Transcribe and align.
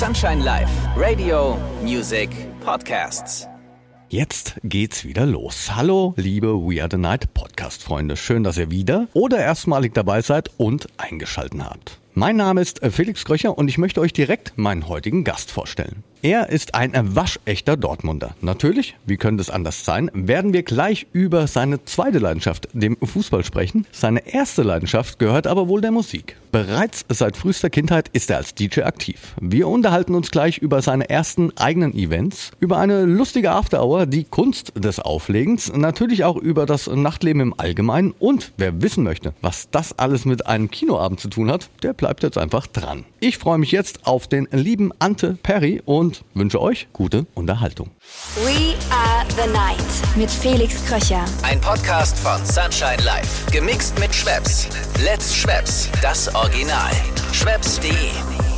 Sunshine 0.00 0.42
Live, 0.42 0.70
Radio, 0.96 1.58
Music, 1.82 2.30
Podcasts. 2.64 3.46
Jetzt 4.08 4.56
geht's 4.64 5.04
wieder 5.04 5.26
los. 5.26 5.76
Hallo, 5.76 6.14
liebe 6.16 6.54
We 6.54 6.80
Are 6.80 6.88
the 6.90 6.96
Night 6.96 7.34
Podcast-Freunde. 7.34 8.16
Schön, 8.16 8.42
dass 8.42 8.56
ihr 8.56 8.70
wieder 8.70 9.08
oder 9.12 9.38
erstmalig 9.40 9.92
dabei 9.92 10.22
seid 10.22 10.48
und 10.56 10.86
eingeschalten 10.96 11.62
habt. 11.62 12.00
Mein 12.14 12.36
Name 12.36 12.62
ist 12.62 12.80
Felix 12.82 13.26
Kröcher 13.26 13.58
und 13.58 13.68
ich 13.68 13.76
möchte 13.76 14.00
euch 14.00 14.14
direkt 14.14 14.56
meinen 14.56 14.88
heutigen 14.88 15.22
Gast 15.22 15.50
vorstellen. 15.50 16.02
Er 16.22 16.50
ist 16.50 16.74
ein 16.74 16.92
waschechter 17.16 17.78
Dortmunder. 17.78 18.34
Natürlich, 18.42 18.94
wie 19.06 19.16
könnte 19.16 19.40
es 19.40 19.48
anders 19.48 19.86
sein, 19.86 20.10
werden 20.12 20.52
wir 20.52 20.62
gleich 20.62 21.06
über 21.14 21.46
seine 21.46 21.82
zweite 21.86 22.18
Leidenschaft, 22.18 22.68
dem 22.74 22.98
Fußball, 23.02 23.42
sprechen. 23.42 23.86
Seine 23.90 24.26
erste 24.30 24.62
Leidenschaft 24.62 25.18
gehört 25.18 25.46
aber 25.46 25.68
wohl 25.68 25.80
der 25.80 25.92
Musik. 25.92 26.36
Bereits 26.52 27.06
seit 27.08 27.36
frühester 27.36 27.70
Kindheit 27.70 28.08
ist 28.12 28.28
er 28.28 28.38
als 28.38 28.54
DJ 28.54 28.82
aktiv. 28.82 29.34
Wir 29.40 29.68
unterhalten 29.68 30.14
uns 30.14 30.30
gleich 30.30 30.58
über 30.58 30.82
seine 30.82 31.08
ersten 31.08 31.56
eigenen 31.56 31.94
Events, 31.94 32.50
über 32.60 32.76
eine 32.78 33.04
lustige 33.04 33.52
Afterhour, 33.52 34.04
die 34.04 34.24
Kunst 34.24 34.72
des 34.76 34.98
Auflegens, 34.98 35.72
natürlich 35.72 36.24
auch 36.24 36.36
über 36.36 36.66
das 36.66 36.88
Nachtleben 36.88 37.40
im 37.40 37.54
Allgemeinen 37.56 38.12
und 38.18 38.52
wer 38.56 38.82
wissen 38.82 39.04
möchte, 39.04 39.32
was 39.40 39.70
das 39.70 39.98
alles 39.98 40.24
mit 40.24 40.46
einem 40.46 40.70
Kinoabend 40.70 41.20
zu 41.20 41.28
tun 41.28 41.50
hat, 41.50 41.70
der 41.84 41.92
bleibt 41.92 42.24
jetzt 42.24 42.36
einfach 42.36 42.66
dran. 42.66 43.04
Ich 43.20 43.38
freue 43.38 43.58
mich 43.58 43.70
jetzt 43.70 44.06
auf 44.06 44.26
den 44.26 44.48
lieben 44.50 44.90
Ante 44.98 45.38
Perry 45.42 45.80
und 45.84 46.09
und 46.10 46.24
wünsche 46.34 46.60
euch 46.60 46.88
gute 46.92 47.26
Unterhaltung. 47.34 47.90
We 48.44 48.74
are 48.90 49.24
the 49.36 49.48
night 49.52 50.16
mit 50.16 50.30
Felix 50.30 50.84
Kröcher. 50.86 51.24
Ein 51.42 51.60
Podcast 51.60 52.18
von 52.18 52.44
Sunshine 52.44 53.02
Life. 53.04 53.50
Gemixt 53.52 53.98
mit 53.98 54.14
Schwepps. 54.14 54.68
Let's 55.04 55.34
Schwepps. 55.34 55.88
Das 56.02 56.34
Original. 56.34 56.90
Schwepps.de. 57.32 58.49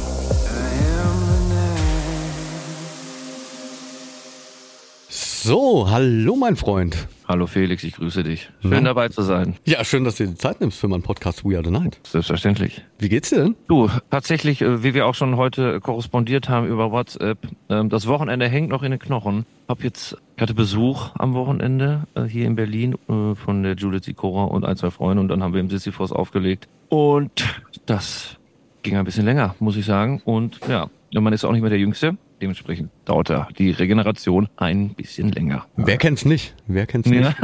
So, 5.45 5.90
hallo 5.90 6.37
mein 6.37 6.54
Freund. 6.54 7.09
Hallo 7.26 7.48
Felix, 7.48 7.82
ich 7.82 7.96
grüße 7.96 8.23
dich. 8.23 8.48
Schön 8.62 8.74
ja. 8.74 8.80
dabei 8.80 9.09
zu 9.09 9.23
sein. 9.23 9.57
Ja, 9.66 9.84
schön, 9.84 10.04
dass 10.04 10.15
du 10.15 10.23
dir 10.23 10.30
die 10.30 10.37
Zeit 10.37 10.60
nimmst 10.60 10.79
für 10.79 10.87
meinen 10.87 11.02
Podcast 11.02 11.45
We 11.45 11.57
Are 11.57 11.65
the 11.65 11.71
Night. 11.73 11.99
Selbstverständlich. 12.04 12.84
Wie 13.01 13.09
geht's 13.09 13.30
dir 13.30 13.43
denn? 13.43 13.57
Du, 13.66 13.90
tatsächlich, 14.09 14.62
äh, 14.62 14.84
wie 14.84 14.95
wir 14.95 15.04
auch 15.04 15.16
schon 15.16 15.37
heute 15.37 15.80
korrespondiert 15.80 16.49
haben 16.49 16.68
über 16.68 16.93
WhatsApp, 16.93 17.38
ähm, 17.68 17.88
das 17.88 18.07
Wochenende 18.07 18.49
hängt 18.49 18.68
noch 18.68 18.84
in 18.84 18.93
den 18.93 19.01
Knochen. 19.01 19.45
Hab 19.66 19.82
jetzt, 19.82 20.16
ich 20.37 20.43
hatte 20.43 20.54
Besuch 20.54 21.10
am 21.18 21.34
Wochenende 21.34 22.04
äh, 22.15 22.23
hier 22.23 22.46
in 22.46 22.54
Berlin 22.54 22.95
äh, 23.09 23.34
von 23.34 23.65
der 23.65 23.74
Judith 23.74 24.04
Sikora 24.04 24.45
und 24.45 24.65
ein, 24.65 24.77
zwei 24.77 24.90
Freunde 24.90 25.23
und 25.23 25.29
dann 25.29 25.43
haben 25.43 25.54
wir 25.54 25.60
im 25.60 25.71
Sisyphos 25.71 26.12
aufgelegt. 26.12 26.68
Und 26.88 27.62
das 27.87 28.37
ging 28.82 28.96
ein 28.96 29.04
bisschen 29.04 29.24
länger, 29.24 29.56
muss 29.59 29.77
ich 29.77 29.87
sagen. 29.87 30.23
Und 30.24 30.60
ja, 30.68 30.88
man 31.12 31.32
ist 31.32 31.45
auch 31.45 31.51
nicht 31.51 31.62
mehr 31.62 31.71
der 31.71 31.80
Jüngste. 31.80 32.16
Dementsprechend 32.43 32.90
dauert 33.04 33.30
da 33.30 33.46
die 33.57 33.71
Regeneration 33.71 34.48
ein 34.57 34.95
bisschen 34.95 35.30
länger. 35.30 35.65
Wer 35.76 35.96
kennt's 35.96 36.24
nicht? 36.24 36.57
Wer 36.66 36.87
kennt's 36.87 37.09
nicht? 37.09 37.23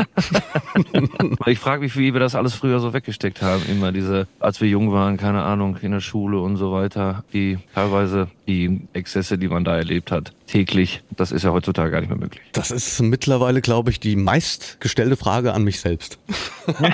Ja. 0.93 1.47
ich 1.47 1.59
frage 1.59 1.83
mich, 1.83 1.97
wie 1.97 2.13
wir 2.13 2.21
das 2.21 2.35
alles 2.35 2.55
früher 2.55 2.81
so 2.81 2.93
weggesteckt 2.93 3.43
haben. 3.43 3.63
Immer 3.69 3.93
diese, 3.93 4.27
als 4.41 4.61
wir 4.61 4.69
jung 4.69 4.93
waren, 4.93 5.17
keine 5.17 5.43
Ahnung, 5.43 5.77
in 5.83 5.93
der 5.93 6.01
Schule 6.01 6.41
und 6.41 6.57
so 6.57 6.73
weiter, 6.73 7.25
die 7.33 7.59
teilweise 7.75 8.29
die 8.49 8.81
Exzesse, 8.93 9.39
die 9.39 9.49
man 9.49 9.65
da 9.65 9.77
erlebt 9.77 10.11
hat, 10.11 10.33
täglich, 10.47 11.03
das 11.11 11.31
ist 11.31 11.45
ja 11.45 11.53
heutzutage 11.53 11.91
gar 11.93 12.01
nicht 12.01 12.11
mehr 12.11 12.19
möglich. 12.19 12.43
Das 12.53 12.71
ist 12.71 13.01
mittlerweile, 13.01 13.61
glaube 13.61 13.91
ich, 13.91 14.01
die 14.01 14.17
meistgestellte 14.17 15.17
Frage 15.17 15.55
an 15.55 15.63
mich 15.63 15.81
selbst. 15.81 16.19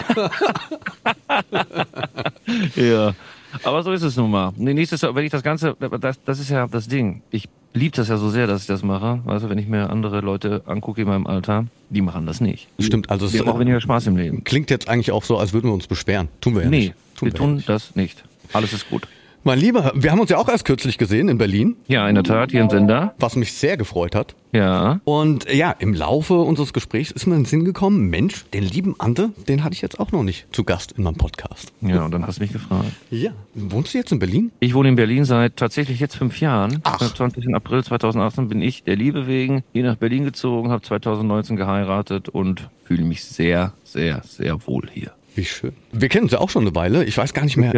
ja. 2.77 3.15
Aber 3.63 3.83
so 3.83 3.93
ist 3.93 4.03
es 4.03 4.17
nun 4.17 4.31
mal. 4.31 4.53
Nächstes, 4.57 5.03
wenn 5.03 5.25
ich 5.25 5.31
das 5.31 5.43
Ganze, 5.43 5.77
das, 6.01 6.23
das 6.23 6.41
ist 6.41 6.51
ja 6.51 6.67
das 6.67 6.89
Ding. 6.89 7.23
Ich 7.31 7.49
liebe 7.75 7.95
das 7.97 8.09
ja 8.09 8.17
so 8.17 8.31
sehr, 8.31 8.47
dass 8.47 8.63
ich 8.63 8.67
das 8.67 8.83
mache. 8.83 9.21
Weißt 9.25 9.45
du, 9.45 9.51
wenn 9.51 9.59
ich 9.59 9.67
mir 9.67 9.91
andere 9.91 10.21
Leute 10.21 10.63
angucke 10.67 11.03
in 11.03 11.09
meinem 11.09 11.27
Alter, 11.27 11.67
die 11.91 12.01
machen 12.01 12.25
das 12.27 12.41
nicht. 12.41 12.69
Stimmt, 12.79 13.11
also 13.11 13.27
haben 13.27 13.49
auch 13.49 13.59
weniger 13.59 13.81
Spaß 13.81 14.07
im 14.07 14.17
Leben. 14.17 14.45
Klingt 14.45 14.71
jetzt 14.71 14.89
eigentlich 14.89 15.11
auch 15.11 15.25
so, 15.25 15.37
als 15.37 15.53
würden 15.53 15.69
wir 15.69 15.75
uns 15.75 15.87
beschweren. 15.87 16.29
Tun 16.41 16.55
wir 16.55 16.63
ja 16.63 16.71
nee, 16.71 16.79
nicht. 16.79 16.95
Tun 17.17 17.27
wir, 17.27 17.33
wir 17.33 17.39
tun 17.39 17.55
nicht. 17.57 17.69
das 17.69 17.95
nicht. 17.97 18.25
Alles 18.53 18.73
ist 18.73 18.89
gut. 18.89 19.07
Mein 19.47 19.59
Lieber, 19.59 19.93
wir 19.95 20.11
haben 20.11 20.21
uns 20.21 20.31
ja 20.31 20.39
auch 20.39 20.49
erst 20.49 20.65
kürzlich 20.65 20.97
gesehen 20.97 21.29
in 21.29 21.37
Berlin. 21.37 21.77
Ja, 21.87 22.09
in 22.09 22.15
der 22.15 22.25
Tat, 22.25 22.51
hier 22.51 22.63
im 22.63 22.71
Sender. 22.71 23.15
Was 23.19 23.37
mich 23.37 23.53
sehr 23.53 23.77
gefreut 23.77 24.15
hat. 24.15 24.35
Ja. 24.53 25.01
Und 25.05 25.53
ja, 25.53 25.71
im 25.71 25.93
Laufe 25.93 26.33
unseres 26.33 26.73
Gesprächs 26.73 27.11
ist 27.11 27.27
mir 27.27 27.35
in 27.35 27.41
den 27.41 27.47
Sinn 27.47 27.67
gekommen, 27.67 28.09
Mensch, 28.09 28.47
den 28.55 28.63
lieben 28.63 28.95
Ante, 28.99 29.33
den 29.47 29.63
hatte 29.63 29.75
ich 29.75 29.83
jetzt 29.83 30.01
auch 30.01 30.13
noch 30.13 30.23
nicht 30.23 30.47
zu 30.53 30.65
Gast 30.65 30.93
in 30.93 31.05
meinem 31.05 31.17
Podcast. 31.17 31.75
Ja, 31.83 32.07
und 32.07 32.13
dann 32.13 32.27
hast 32.27 32.39
du 32.39 32.43
mich 32.43 32.55
gefragt. 32.55 32.91
Ja. 33.11 33.33
Wohnst 33.53 33.93
du 33.93 33.99
jetzt 33.99 34.13
in 34.13 34.19
Berlin? 34.19 34.51
Ich 34.61 34.73
wohne 34.73 34.89
in 34.89 34.97
Berlin 34.97 35.27
seit 35.27 35.57
tatsächlich 35.57 36.01
jetzt 36.01 36.17
fünf 36.17 36.41
Jahren. 36.41 36.81
Ach. 36.85 36.99
Am 37.03 37.15
20. 37.15 37.55
April 37.55 37.85
2018 37.85 38.49
bin 38.49 38.63
ich 38.63 38.83
der 38.85 38.97
Liebe 38.97 39.27
wegen 39.27 39.63
hier 39.75 39.85
nach 39.85 39.97
Berlin 39.97 40.25
gezogen, 40.25 40.71
habe 40.71 40.81
2019 40.81 41.57
geheiratet 41.57 42.31
und 42.31 42.71
fühle 42.85 43.05
mich 43.05 43.23
sehr, 43.23 43.75
sehr, 43.85 44.23
sehr 44.25 44.67
wohl 44.67 44.89
hier. 44.91 45.13
Wie 45.35 45.45
schön. 45.45 45.73
Wir 45.93 46.09
kennen 46.09 46.25
uns 46.25 46.33
ja 46.33 46.39
auch 46.39 46.51
schon 46.51 46.63
eine 46.63 46.75
Weile. 46.75 47.05
Ich 47.05 47.19
weiß 47.19 47.35
gar 47.35 47.45
nicht 47.45 47.57
mehr, 47.57 47.73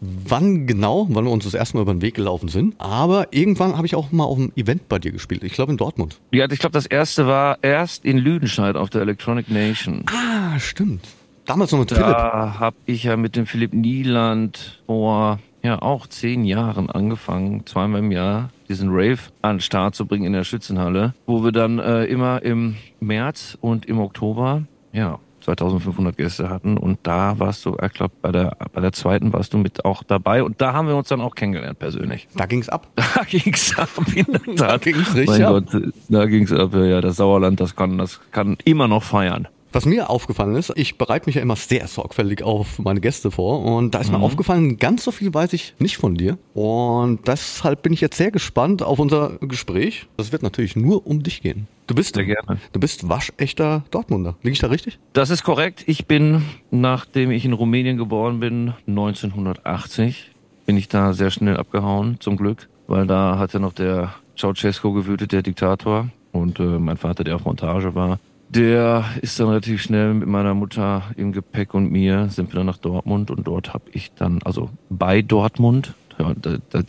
wann 0.00 0.66
genau, 0.66 1.06
wann 1.10 1.24
wir 1.24 1.30
uns 1.30 1.44
das 1.44 1.54
erste 1.54 1.76
Mal 1.76 1.82
über 1.82 1.94
den 1.94 2.02
Weg 2.02 2.14
gelaufen 2.14 2.48
sind. 2.48 2.74
Aber 2.78 3.28
irgendwann 3.30 3.76
habe 3.76 3.86
ich 3.86 3.94
auch 3.94 4.12
mal 4.12 4.24
auf 4.24 4.36
einem 4.36 4.52
Event 4.56 4.88
bei 4.88 4.98
dir 4.98 5.12
gespielt. 5.12 5.42
Ich 5.42 5.54
glaube 5.54 5.72
in 5.72 5.78
Dortmund. 5.78 6.18
Ja, 6.32 6.50
ich 6.50 6.58
glaube, 6.58 6.74
das 6.74 6.86
erste 6.86 7.26
war 7.26 7.58
erst 7.62 8.04
in 8.04 8.18
Lüdenscheid 8.18 8.76
auf 8.76 8.90
der 8.90 9.02
Electronic 9.02 9.50
Nation. 9.50 10.04
Ah, 10.06 10.58
stimmt. 10.58 11.06
Damals 11.46 11.72
noch 11.72 11.78
mit 11.78 11.90
da 11.90 11.94
Philipp. 11.94 12.16
Da 12.16 12.56
habe 12.58 12.76
ich 12.84 13.04
ja 13.04 13.16
mit 13.16 13.34
dem 13.36 13.46
Philipp 13.46 13.72
Nieland 13.72 14.82
vor 14.84 15.38
ja 15.62 15.80
auch 15.80 16.06
zehn 16.06 16.44
Jahren 16.44 16.90
angefangen, 16.90 17.66
zweimal 17.66 18.00
im 18.00 18.12
Jahr 18.12 18.50
diesen 18.68 18.90
Rave 18.90 19.18
an 19.40 19.56
den 19.56 19.60
Start 19.60 19.94
zu 19.94 20.06
bringen 20.06 20.24
in 20.24 20.32
der 20.34 20.44
Schützenhalle, 20.44 21.14
wo 21.26 21.42
wir 21.42 21.52
dann 21.52 21.78
äh, 21.78 22.04
immer 22.04 22.42
im 22.42 22.76
März 23.00 23.56
und 23.60 23.86
im 23.86 23.98
Oktober 23.98 24.64
ja 24.92 25.18
2500 25.56 26.16
Gäste 26.16 26.50
hatten 26.50 26.76
und 26.76 26.98
da 27.02 27.38
warst 27.38 27.64
du, 27.64 27.76
ich 27.82 27.92
glaube, 27.92 28.12
bei 28.20 28.32
der, 28.32 28.56
bei 28.72 28.80
der 28.80 28.92
zweiten 28.92 29.32
warst 29.32 29.54
du 29.54 29.58
mit 29.58 29.84
auch 29.84 30.02
dabei 30.02 30.42
und 30.42 30.60
da 30.60 30.72
haben 30.72 30.88
wir 30.88 30.96
uns 30.96 31.08
dann 31.08 31.20
auch 31.20 31.34
kennengelernt 31.34 31.78
persönlich. 31.78 32.28
Da 32.36 32.46
ging's 32.46 32.68
ab. 32.68 32.86
Da 33.14 33.24
ging's 33.24 33.76
ab, 33.76 33.88
in 34.14 34.26
der 34.26 34.56
Tat. 34.56 34.70
Da 34.70 34.76
ging's 34.76 35.14
richtig 35.14 35.26
mein 35.26 35.44
ab. 35.44 35.64
Gott, 35.72 35.82
da 36.08 36.26
ging's 36.26 36.52
ab, 36.52 36.74
ja, 36.74 37.00
das 37.00 37.16
Sauerland, 37.16 37.58
das 37.58 37.74
kann, 37.74 37.98
das 37.98 38.20
kann 38.30 38.56
immer 38.64 38.86
noch 38.86 39.02
feiern. 39.02 39.48
Was 39.72 39.84
mir 39.84 40.08
aufgefallen 40.08 40.56
ist, 40.56 40.72
ich 40.76 40.96
bereite 40.96 41.26
mich 41.26 41.36
ja 41.36 41.42
immer 41.42 41.56
sehr 41.56 41.86
sorgfältig 41.88 42.42
auf 42.42 42.78
meine 42.78 43.00
Gäste 43.00 43.30
vor 43.30 43.64
und 43.64 43.94
da 43.94 44.00
ist 44.00 44.10
mhm. 44.10 44.18
mir 44.18 44.24
aufgefallen, 44.24 44.78
ganz 44.78 45.04
so 45.04 45.10
viel 45.10 45.32
weiß 45.32 45.52
ich 45.52 45.74
nicht 45.78 45.98
von 45.98 46.14
dir 46.14 46.38
und 46.54 47.28
deshalb 47.28 47.82
bin 47.82 47.92
ich 47.92 48.00
jetzt 48.00 48.16
sehr 48.16 48.30
gespannt 48.30 48.82
auf 48.82 48.98
unser 48.98 49.38
Gespräch. 49.40 50.06
Das 50.16 50.32
wird 50.32 50.42
natürlich 50.42 50.74
nur 50.74 51.06
um 51.06 51.22
dich 51.22 51.42
gehen. 51.42 51.66
Du 51.86 51.94
bist, 51.94 52.14
sehr 52.14 52.24
gerne. 52.24 52.58
du 52.72 52.80
bist 52.80 53.08
waschechter 53.08 53.84
Dortmunder. 53.90 54.36
Liege 54.42 54.52
ich 54.52 54.58
da 54.58 54.68
richtig? 54.68 54.98
Das 55.12 55.30
ist 55.30 55.42
korrekt. 55.42 55.84
Ich 55.86 56.06
bin, 56.06 56.42
nachdem 56.70 57.30
ich 57.30 57.44
in 57.44 57.52
Rumänien 57.52 57.96
geboren 57.96 58.40
bin, 58.40 58.74
1980, 58.86 60.30
bin 60.66 60.76
ich 60.76 60.88
da 60.88 61.12
sehr 61.12 61.30
schnell 61.30 61.56
abgehauen, 61.56 62.16
zum 62.20 62.36
Glück, 62.36 62.68
weil 62.86 63.06
da 63.06 63.38
hatte 63.38 63.60
noch 63.60 63.72
der 63.72 64.14
Ceausescu 64.36 64.92
gewütet, 64.92 65.32
der 65.32 65.42
Diktator 65.42 66.08
und 66.32 66.60
äh, 66.60 66.62
mein 66.62 66.96
Vater, 66.96 67.24
der 67.24 67.36
auf 67.36 67.44
Montage 67.44 67.94
war. 67.94 68.18
Der 68.50 69.04
ist 69.20 69.38
dann 69.38 69.48
relativ 69.48 69.82
schnell 69.82 70.14
mit 70.14 70.26
meiner 70.26 70.54
Mutter 70.54 71.02
im 71.16 71.32
Gepäck 71.32 71.74
und 71.74 71.90
mir 71.90 72.28
sind 72.30 72.50
wir 72.50 72.56
dann 72.56 72.66
nach 72.66 72.78
Dortmund 72.78 73.30
und 73.30 73.46
dort 73.46 73.74
habe 73.74 73.84
ich 73.92 74.12
dann, 74.14 74.40
also 74.42 74.70
bei 74.88 75.20
Dortmund, 75.20 75.94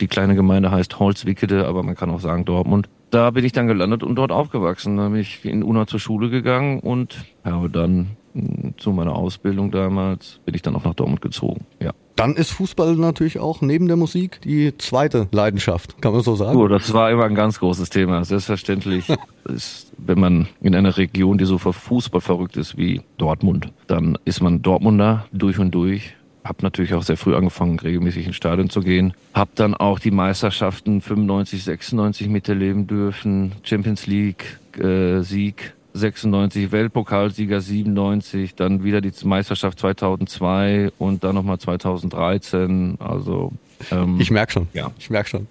die 0.00 0.08
kleine 0.08 0.34
Gemeinde 0.34 0.70
heißt 0.70 0.98
Holzwickede, 0.98 1.66
aber 1.66 1.82
man 1.82 1.96
kann 1.96 2.10
auch 2.10 2.20
sagen 2.20 2.44
Dortmund. 2.44 2.88
Da 3.10 3.30
bin 3.30 3.44
ich 3.44 3.52
dann 3.52 3.66
gelandet 3.66 4.02
und 4.02 4.14
dort 4.14 4.32
aufgewachsen. 4.32 4.96
Da 4.96 5.08
bin 5.08 5.20
ich 5.20 5.44
in 5.44 5.62
Unna 5.62 5.86
zur 5.86 6.00
Schule 6.00 6.30
gegangen 6.30 6.80
und 6.80 7.24
habe 7.44 7.68
dann 7.68 8.16
hm, 8.34 8.74
zu 8.76 8.92
meiner 8.92 9.14
Ausbildung 9.14 9.70
damals 9.70 10.40
bin 10.44 10.54
ich 10.54 10.62
dann 10.62 10.76
auch 10.76 10.84
nach 10.84 10.94
Dortmund 10.94 11.20
gezogen. 11.20 11.66
Ja. 11.80 11.92
Dann 12.20 12.36
ist 12.36 12.50
Fußball 12.50 12.96
natürlich 12.96 13.38
auch 13.38 13.62
neben 13.62 13.88
der 13.88 13.96
Musik 13.96 14.42
die 14.42 14.76
zweite 14.76 15.28
Leidenschaft, 15.32 16.02
kann 16.02 16.12
man 16.12 16.20
so 16.22 16.36
sagen. 16.36 16.58
Oh, 16.58 16.68
das 16.68 16.92
war 16.92 17.10
immer 17.10 17.24
ein 17.24 17.34
ganz 17.34 17.58
großes 17.60 17.88
Thema. 17.88 18.26
Selbstverständlich 18.26 19.06
ist, 19.44 19.90
wenn 19.96 20.20
man 20.20 20.46
in 20.60 20.74
einer 20.74 20.98
Region, 20.98 21.38
die 21.38 21.46
so 21.46 21.56
für 21.56 21.72
Fußball 21.72 22.20
verrückt 22.20 22.58
ist 22.58 22.76
wie 22.76 23.00
Dortmund, 23.16 23.72
dann 23.86 24.18
ist 24.26 24.42
man 24.42 24.60
Dortmunder 24.60 25.24
durch 25.32 25.58
und 25.58 25.70
durch. 25.70 26.14
Hab 26.44 26.62
natürlich 26.62 26.92
auch 26.92 27.02
sehr 27.02 27.16
früh 27.16 27.34
angefangen, 27.34 27.78
regelmäßig 27.78 28.26
ins 28.26 28.36
Stadion 28.36 28.68
zu 28.68 28.80
gehen. 28.80 29.14
Hab 29.32 29.54
dann 29.54 29.74
auch 29.74 29.98
die 29.98 30.10
Meisterschaften 30.10 31.00
95, 31.00 31.64
96 31.64 32.28
miterleben 32.28 32.86
dürfen. 32.86 33.52
Champions 33.62 34.06
League 34.06 34.58
äh, 34.78 35.22
Sieg 35.22 35.72
96 35.94 36.72
Weltpokalsieger 36.72 37.60
97, 37.60 38.54
dann 38.54 38.84
wieder 38.84 39.00
die 39.00 39.12
Meisterschaft 39.24 39.78
2002 39.78 40.90
und 40.98 41.24
dann 41.24 41.34
nochmal 41.34 41.58
2013. 41.58 42.96
Also 43.00 43.52
ähm, 43.90 44.18
ich 44.20 44.30
merke 44.30 44.52
schon. 44.52 44.68
Ja, 44.72 44.90
ich 44.98 45.10
merke 45.10 45.28
schon. 45.28 45.46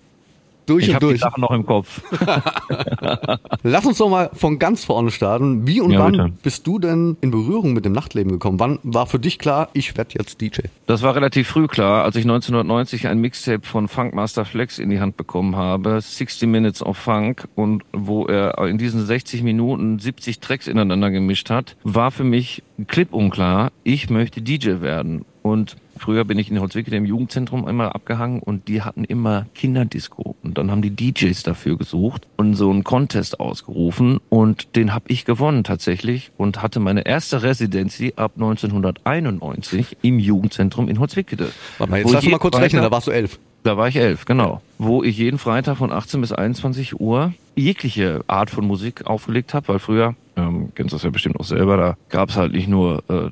Durch 0.69 0.83
ich 0.83 0.89
und 0.89 0.95
habe 0.95 1.05
die 1.07 1.11
durch. 1.11 1.21
Sachen 1.21 1.41
noch 1.41 1.51
im 1.51 1.65
Kopf. 1.65 2.01
Lass 3.63 3.85
uns 3.85 3.97
doch 3.97 4.09
mal 4.09 4.29
von 4.33 4.59
ganz 4.59 4.85
vorne 4.85 5.11
starten. 5.11 5.67
Wie 5.67 5.81
und 5.81 5.91
Ja, 5.91 5.99
wann 5.99 6.11
bitte. 6.11 6.33
bist 6.43 6.65
du 6.67 6.79
denn 6.79 7.17
in 7.21 7.31
Berührung 7.31 7.73
mit 7.73 7.85
dem 7.85 7.93
Nachtleben 7.93 8.31
gekommen? 8.31 8.59
Wann 8.59 8.79
war 8.83 9.07
für 9.07 9.19
dich 9.19 9.39
klar, 9.39 9.69
ich 9.73 9.97
werde 9.97 10.11
jetzt 10.17 10.41
DJ? 10.41 10.61
Das 10.85 11.01
war 11.01 11.15
relativ 11.15 11.47
früh 11.47 11.67
klar, 11.67 12.03
als 12.03 12.15
ich 12.15 12.23
1990 12.23 13.07
ein 13.07 13.19
Mixtape 13.19 13.65
von 13.65 13.87
Funkmaster 13.87 14.45
Flex 14.45 14.79
in 14.79 14.89
die 14.89 14.99
Hand 14.99 15.17
bekommen 15.17 15.55
habe, 15.55 15.99
60 16.01 16.47
Minutes 16.47 16.81
of 16.83 16.97
Funk, 16.97 17.47
und 17.55 17.83
wo 17.91 18.25
er 18.25 18.57
in 18.67 18.77
diesen 18.77 19.05
60 19.05 19.43
Minuten 19.43 19.99
70 19.99 20.39
Tracks 20.39 20.67
ineinander 20.67 21.11
gemischt 21.11 21.49
hat, 21.49 21.75
war 21.83 22.11
für 22.11 22.23
mich 22.23 22.63
klipp 22.87 23.13
unklar, 23.13 23.71
ich 23.83 24.09
möchte 24.09 24.41
DJ 24.41 24.81
werden. 24.81 25.25
Und 25.41 25.77
früher 25.99 26.25
bin 26.25 26.39
ich 26.39 26.49
in 26.49 26.59
Holzwickede 26.59 26.95
im 26.97 27.05
Jugendzentrum 27.05 27.67
immer 27.67 27.93
abgehangen 27.93 28.39
und 28.41 28.67
die 28.67 28.81
hatten 28.81 29.03
immer 29.03 29.45
Kinderdisco. 29.53 30.35
Und 30.43 30.57
dann 30.57 30.71
haben 30.71 30.81
die 30.81 30.89
DJs 30.95 31.43
dafür 31.43 31.77
gesucht 31.77 32.25
und 32.37 32.55
so 32.55 32.69
einen 32.71 32.83
Contest 32.83 33.39
ausgerufen 33.39 34.19
und 34.29 34.75
den 34.75 34.93
habe 34.93 35.05
ich 35.09 35.25
gewonnen 35.25 35.63
tatsächlich 35.63 36.31
und 36.37 36.61
hatte 36.61 36.79
meine 36.79 37.05
erste 37.05 37.43
Residency 37.43 38.13
ab 38.15 38.31
1991 38.35 39.97
im 40.01 40.19
Jugendzentrum 40.19 40.87
in 40.89 40.99
Holzwickede. 40.99 41.51
Warte 41.77 41.91
mal, 41.91 41.99
jetzt 41.99 42.11
lass 42.11 42.25
mal 42.25 42.37
kurz 42.39 42.55
jeden 42.55 42.63
rechnen, 42.63 42.81
da 42.81 42.87
Freitag- 42.87 42.91
warst 42.95 43.07
du 43.07 43.11
elf. 43.11 43.39
da 43.63 43.77
war 43.77 43.87
ich 43.87 43.95
elf, 43.97 44.25
genau. 44.25 44.61
Wo 44.77 45.03
ich 45.03 45.17
jeden 45.17 45.37
Freitag 45.37 45.77
von 45.77 45.91
18 45.91 46.21
bis 46.21 46.31
21 46.31 46.99
Uhr 46.99 47.33
jegliche 47.55 48.21
Art 48.27 48.49
von 48.49 48.65
Musik 48.65 49.05
aufgelegt 49.05 49.53
habe, 49.53 49.67
weil 49.67 49.79
früher, 49.79 50.15
ähm, 50.37 50.69
kennst 50.75 50.93
du 50.93 50.95
das 50.95 51.03
ja 51.03 51.09
bestimmt 51.09 51.39
auch 51.39 51.43
selber, 51.45 51.75
da 51.77 51.97
gab 52.09 52.29
es 52.29 52.37
halt 52.37 52.53
nicht 52.53 52.67
nur 52.69 53.03
äh, 53.09 53.29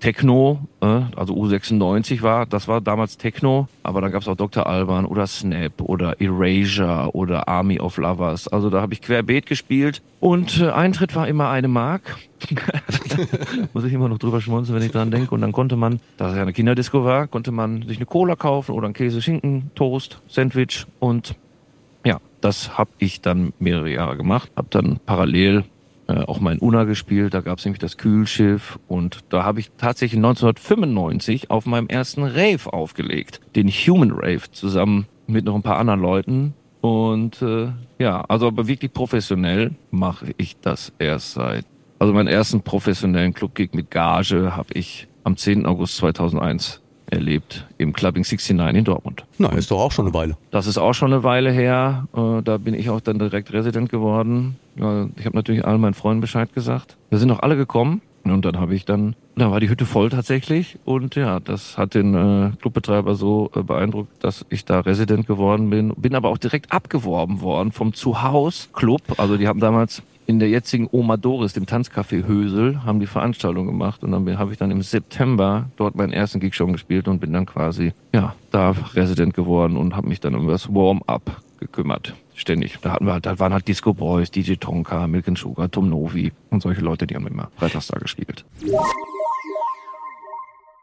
Techno, 0.00 0.60
äh, 0.80 1.00
also 1.16 1.34
U96 1.34 2.22
war, 2.22 2.46
das 2.46 2.68
war 2.68 2.80
damals 2.80 3.16
Techno, 3.16 3.68
aber 3.82 4.00
dann 4.00 4.12
gab 4.12 4.22
es 4.22 4.28
auch 4.28 4.36
Dr. 4.36 4.66
Alban 4.66 5.06
oder 5.06 5.26
Snap 5.26 5.80
oder 5.80 6.20
Erasure 6.20 7.10
oder 7.14 7.48
Army 7.48 7.80
of 7.80 7.96
Lovers. 7.96 8.48
Also 8.48 8.68
da 8.68 8.80
habe 8.82 8.92
ich 8.92 9.00
querbeet 9.00 9.46
gespielt 9.46 10.02
und 10.20 10.60
äh, 10.60 10.70
Eintritt 10.70 11.14
war 11.16 11.26
immer 11.26 11.48
eine 11.48 11.68
Mark. 11.68 12.18
Muss 13.72 13.84
ich 13.84 13.92
immer 13.92 14.08
noch 14.08 14.18
drüber 14.18 14.40
schmunzeln, 14.40 14.78
wenn 14.78 14.86
ich 14.86 14.92
dran 14.92 15.10
denke. 15.10 15.34
Und 15.34 15.40
dann 15.40 15.52
konnte 15.52 15.76
man, 15.76 16.00
da 16.18 16.30
es 16.30 16.36
ja 16.36 16.42
eine 16.42 16.52
Kinderdisco 16.52 17.04
war, 17.04 17.26
konnte 17.26 17.50
man 17.50 17.82
sich 17.82 17.96
eine 17.96 18.06
Cola 18.06 18.36
kaufen 18.36 18.72
oder 18.72 18.86
einen 18.86 18.94
Käse, 18.94 19.22
Schinken, 19.22 19.70
Toast, 19.74 20.20
Sandwich 20.28 20.86
und 21.00 21.34
ja, 22.04 22.20
das 22.40 22.78
habe 22.78 22.90
ich 22.98 23.20
dann 23.22 23.52
mehrere 23.58 23.90
Jahre 23.90 24.16
gemacht. 24.16 24.50
Habe 24.56 24.68
dann 24.70 25.00
parallel 25.04 25.64
äh, 26.08 26.24
auch 26.24 26.40
mein 26.40 26.58
Una 26.58 26.84
gespielt. 26.84 27.34
Da 27.34 27.40
gab 27.40 27.58
es 27.58 27.64
nämlich 27.64 27.80
das 27.80 27.96
Kühlschiff 27.96 28.78
und 28.88 29.20
da 29.28 29.44
habe 29.44 29.60
ich 29.60 29.70
tatsächlich 29.76 30.18
1995 30.18 31.50
auf 31.50 31.66
meinem 31.66 31.86
ersten 31.86 32.22
Rave 32.22 32.72
aufgelegt, 32.72 33.40
den 33.54 33.68
Human 33.68 34.10
Rave 34.12 34.50
zusammen 34.50 35.06
mit 35.26 35.44
noch 35.44 35.54
ein 35.54 35.62
paar 35.62 35.78
anderen 35.78 36.00
Leuten. 36.00 36.54
Und 36.80 37.42
äh, 37.42 37.68
ja, 37.98 38.22
also 38.22 38.46
aber 38.46 38.68
wirklich 38.68 38.92
professionell 38.92 39.72
mache 39.90 40.32
ich 40.36 40.56
das 40.60 40.92
erst 40.98 41.34
seit. 41.34 41.66
Also 41.98 42.14
meinen 42.14 42.28
ersten 42.28 42.62
professionellen 42.62 43.34
Clubgig 43.34 43.74
mit 43.74 43.90
Gage 43.90 44.56
habe 44.56 44.72
ich 44.74 45.08
am 45.24 45.36
10. 45.36 45.66
August 45.66 45.96
2001 45.96 46.80
erlebt 47.10 47.66
im 47.78 47.92
Clubbing 47.92 48.22
69 48.24 48.76
in 48.76 48.84
Dortmund. 48.84 49.24
Na, 49.38 49.48
ist 49.50 49.70
doch 49.70 49.80
auch 49.80 49.92
schon 49.92 50.06
eine 50.06 50.14
Weile. 50.14 50.36
Das 50.50 50.66
ist 50.66 50.78
auch 50.78 50.92
schon 50.94 51.12
eine 51.12 51.22
Weile 51.22 51.50
her. 51.50 52.06
Äh, 52.14 52.42
Da 52.42 52.58
bin 52.58 52.74
ich 52.74 52.90
auch 52.90 53.00
dann 53.00 53.18
direkt 53.18 53.52
Resident 53.52 53.90
geworden. 53.90 54.56
Ich 54.76 55.26
habe 55.26 55.34
natürlich 55.36 55.64
allen 55.66 55.80
meinen 55.80 55.94
Freunden 55.94 56.20
Bescheid 56.20 56.52
gesagt. 56.54 56.96
Wir 57.10 57.18
sind 57.18 57.30
auch 57.32 57.40
alle 57.40 57.56
gekommen. 57.56 58.00
Und 58.24 58.44
dann 58.44 58.58
habe 58.58 58.74
ich 58.74 58.84
dann, 58.84 59.16
da 59.36 59.50
war 59.50 59.58
die 59.60 59.70
Hütte 59.70 59.86
voll 59.86 60.10
tatsächlich. 60.10 60.78
Und 60.84 61.14
ja, 61.14 61.40
das 61.40 61.78
hat 61.78 61.94
den 61.94 62.14
äh, 62.14 62.50
Clubbetreiber 62.60 63.14
so 63.14 63.50
äh, 63.54 63.62
beeindruckt, 63.62 64.22
dass 64.22 64.44
ich 64.50 64.64
da 64.64 64.80
Resident 64.80 65.26
geworden 65.26 65.70
bin. 65.70 65.94
Bin 65.96 66.14
aber 66.14 66.28
auch 66.28 66.38
direkt 66.38 66.70
abgeworben 66.72 67.40
worden 67.40 67.72
vom 67.72 67.94
Zuhaus-Club. 67.94 69.00
Also 69.16 69.36
die 69.36 69.48
haben 69.48 69.60
damals 69.60 70.02
in 70.28 70.38
der 70.38 70.50
jetzigen 70.50 70.88
Oma 70.92 71.16
Doris, 71.16 71.54
dem 71.54 71.64
Tanzcafé 71.64 72.26
Hösel, 72.26 72.84
haben 72.84 73.00
die 73.00 73.06
Veranstaltung 73.06 73.66
gemacht. 73.66 74.04
Und 74.04 74.12
dann 74.12 74.38
habe 74.38 74.52
ich 74.52 74.58
dann 74.58 74.70
im 74.70 74.82
September 74.82 75.70
dort 75.76 75.94
meinen 75.94 76.12
ersten 76.12 76.38
Gig 76.38 76.54
schon 76.54 76.72
gespielt 76.72 77.08
und 77.08 77.18
bin 77.18 77.32
dann 77.32 77.46
quasi, 77.46 77.94
ja, 78.12 78.34
da 78.50 78.74
Resident 78.92 79.32
geworden 79.32 79.78
und 79.78 79.96
habe 79.96 80.06
mich 80.06 80.20
dann 80.20 80.34
um 80.34 80.46
das 80.46 80.68
Warm-up 80.68 81.40
gekümmert. 81.58 82.14
Ständig. 82.34 82.78
Da 82.82 82.92
hatten 82.92 83.06
wir 83.06 83.14
halt, 83.14 83.24
da 83.24 83.38
waren 83.38 83.54
halt 83.54 83.66
Disco 83.66 83.94
Boys, 83.94 84.30
DJ 84.30 84.56
Tonka, 84.56 85.06
Milk 85.06 85.24
Sugar, 85.36 85.70
Tom 85.70 85.88
Novi 85.88 86.30
und 86.50 86.62
solche 86.62 86.82
Leute, 86.82 87.06
die 87.06 87.16
haben 87.16 87.26
immer 87.26 87.50
freitags 87.56 87.86
da 87.88 87.98
gespielt. 87.98 88.44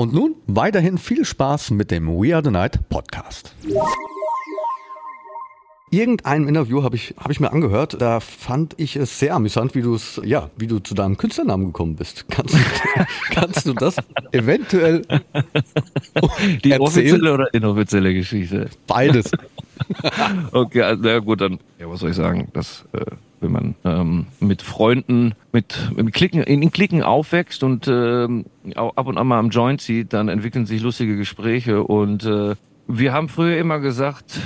Und 0.00 0.14
nun 0.14 0.34
weiterhin 0.46 0.96
viel 0.96 1.26
Spaß 1.26 1.72
mit 1.72 1.90
dem 1.90 2.08
We 2.08 2.34
Are 2.34 2.42
the 2.42 2.50
Night 2.50 2.88
Podcast. 2.88 3.54
Irgendeinem 5.90 6.48
Interview 6.48 6.82
habe 6.82 6.96
ich, 6.96 7.14
hab 7.18 7.30
ich 7.30 7.38
mir 7.38 7.52
angehört, 7.52 8.00
da 8.00 8.20
fand 8.20 8.72
ich 8.78 8.96
es 8.96 9.18
sehr 9.18 9.34
amüsant, 9.34 9.74
wie 9.74 9.82
du 9.82 9.94
es, 9.94 10.18
ja, 10.24 10.48
wie 10.56 10.68
du 10.68 10.78
zu 10.78 10.94
deinem 10.94 11.18
Künstlernamen 11.18 11.66
gekommen 11.66 11.96
bist. 11.96 12.24
Kannst, 12.30 12.54
du- 12.54 12.58
kannst 13.34 13.66
du 13.66 13.74
das 13.74 13.96
eventuell 14.32 15.02
Die 16.64 16.70
erzählen? 16.70 16.80
offizielle 16.80 17.34
oder 17.34 17.52
inoffizielle 17.52 18.14
Geschichte? 18.14 18.70
Beides. 18.86 19.30
Okay, 20.52 20.82
also, 20.82 21.02
na 21.02 21.18
gut, 21.18 21.40
dann, 21.42 21.58
ja, 21.78 21.90
was 21.90 22.00
soll 22.00 22.10
ich 22.10 22.16
sagen, 22.16 22.48
dass, 22.54 22.84
äh, 22.92 23.04
wenn 23.40 23.52
man 23.52 23.74
ähm, 23.84 24.26
mit 24.40 24.62
Freunden, 24.62 25.34
mit, 25.52 25.90
mit 25.94 26.12
Klicken, 26.12 26.42
in, 26.42 26.70
Klicken 26.70 27.02
aufwächst 27.02 27.62
und 27.62 27.88
ähm, 27.88 28.46
ab 28.74 29.06
und 29.06 29.18
an 29.18 29.26
mal 29.26 29.38
am 29.38 29.50
Joint 29.50 29.80
zieht, 29.80 30.12
dann 30.12 30.28
entwickeln 30.28 30.66
sich 30.66 30.82
lustige 30.82 31.16
Gespräche 31.16 31.82
und 31.82 32.24
äh, 32.24 32.54
wir 32.86 33.12
haben 33.12 33.28
früher 33.28 33.56
immer 33.58 33.78
gesagt, 33.78 34.40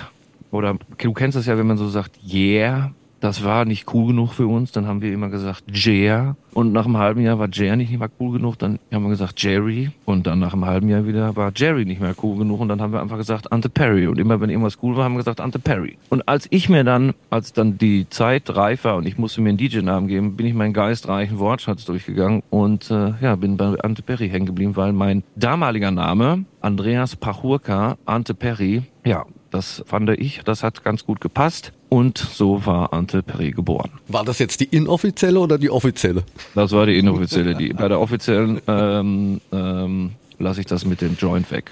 oder 0.51 0.77
du 0.99 1.13
kennst 1.13 1.37
das 1.37 1.47
ja, 1.47 1.59
wenn 1.59 1.67
man 1.67 1.77
so 1.77 1.89
sagt, 1.89 2.19
yeah, 2.27 2.93
das 3.25 3.43
war 3.43 3.65
nicht 3.65 3.93
cool 3.95 4.09
genug 4.09 4.35
für 4.35 4.47
uns, 4.47 4.71
dann 4.73 4.87
haben 4.87 5.01
wir 5.01 5.11
immer 5.11 5.31
gesagt, 5.31 5.65
Jer. 5.73 6.37
Und 6.53 6.73
nach 6.75 6.85
einem 6.85 6.99
halben 6.99 7.23
Jahr 7.23 7.39
war 7.39 7.49
Jer 7.51 7.75
nicht 7.75 7.99
mehr 7.99 8.11
cool 8.21 8.37
genug, 8.37 8.59
dann 8.59 8.79
haben 8.93 9.03
wir 9.03 9.09
gesagt 9.09 9.43
Jerry. 9.43 9.91
Und 10.05 10.27
dann 10.27 10.41
nach 10.41 10.53
einem 10.53 10.67
halben 10.67 10.91
Jahr 10.91 11.07
wieder 11.07 11.35
war 11.35 11.51
Jerry 11.57 11.87
nicht 11.87 12.03
mehr 12.03 12.15
cool 12.23 12.37
genug 12.37 12.61
und 12.61 12.69
dann 12.69 12.83
haben 12.83 12.93
wir 12.93 13.01
einfach 13.01 13.17
gesagt 13.17 13.51
Ante 13.51 13.71
Perry. 13.71 14.07
Und 14.09 14.19
immer 14.19 14.43
wenn 14.43 14.51
irgendwas 14.51 14.77
cool 14.83 14.95
war, 14.95 15.05
haben 15.05 15.15
wir 15.15 15.21
gesagt 15.21 15.41
Ante 15.41 15.59
Perry. 15.59 15.97
Und 16.11 16.29
als 16.29 16.47
ich 16.51 16.69
mir 16.69 16.85
dann, 16.85 17.15
als 17.31 17.55
dann 17.55 17.79
die 17.79 18.07
Zeit 18.11 18.55
reif 18.55 18.85
war 18.85 18.97
und 18.97 19.07
ich 19.07 19.17
musste 19.17 19.41
mir 19.41 19.49
einen 19.49 19.59
DJ-Namen 19.59 20.07
geben, 20.07 20.37
bin 20.37 20.45
ich 20.45 20.53
meinen 20.53 20.75
geistreichen 20.75 21.39
Wortschatz 21.39 21.87
durchgegangen 21.87 22.43
und 22.51 22.91
äh, 22.91 23.15
ja, 23.23 23.37
bin 23.37 23.57
bei 23.57 23.81
Ante 23.81 24.03
Perry 24.03 24.29
hängen 24.29 24.47
geblieben, 24.47 24.77
weil 24.77 24.93
mein 24.93 25.23
damaliger 25.35 25.91
Name, 25.91 26.45
Andreas 26.61 27.17
Pachurka 27.17 27.97
Ante 28.05 28.35
Perry, 28.35 28.83
ja, 29.07 29.25
das 29.55 29.85
fand 29.87 30.11
ich, 30.11 30.41
das 30.45 30.65
hat 30.65 30.83
ganz 30.83 31.07
gut 31.07 31.21
gepasst. 31.21 31.73
Und 31.89 32.19
so 32.19 32.67
war 32.67 32.93
Ante 32.93 33.23
Perry 33.23 33.53
geboren. 33.53 33.93
War 34.09 34.25
das 34.25 34.41
jetzt 34.41 34.59
die 34.59 34.65
inoffizielle 34.65 35.39
oder 35.39 35.59
die 35.59 35.71
offizielle? 35.71 36.25
Das 36.57 36.73
war 36.73 36.87
die 36.87 36.99
inoffizielle. 36.99 37.55
Die, 37.55 37.73
bei 37.73 37.87
der 37.87 38.01
offiziellen 38.01 38.61
ähm, 38.67 39.41
ähm, 39.53 40.11
lasse 40.41 40.59
ich 40.59 40.67
das 40.67 40.85
mit 40.85 41.01
dem 41.01 41.15
Joint 41.15 41.53
weg. 41.53 41.71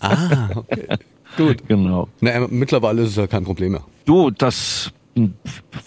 Ah, 0.00 0.48
okay. 0.56 0.96
Gut. 1.36 1.58
genau. 1.68 2.08
Na, 2.20 2.48
mittlerweile 2.48 3.02
ist 3.02 3.10
es 3.10 3.16
ja 3.16 3.28
kein 3.28 3.44
Problem 3.44 3.72
mehr. 3.72 3.84
Du, 4.06 4.30
das 4.30 4.90
hm, 5.14 5.34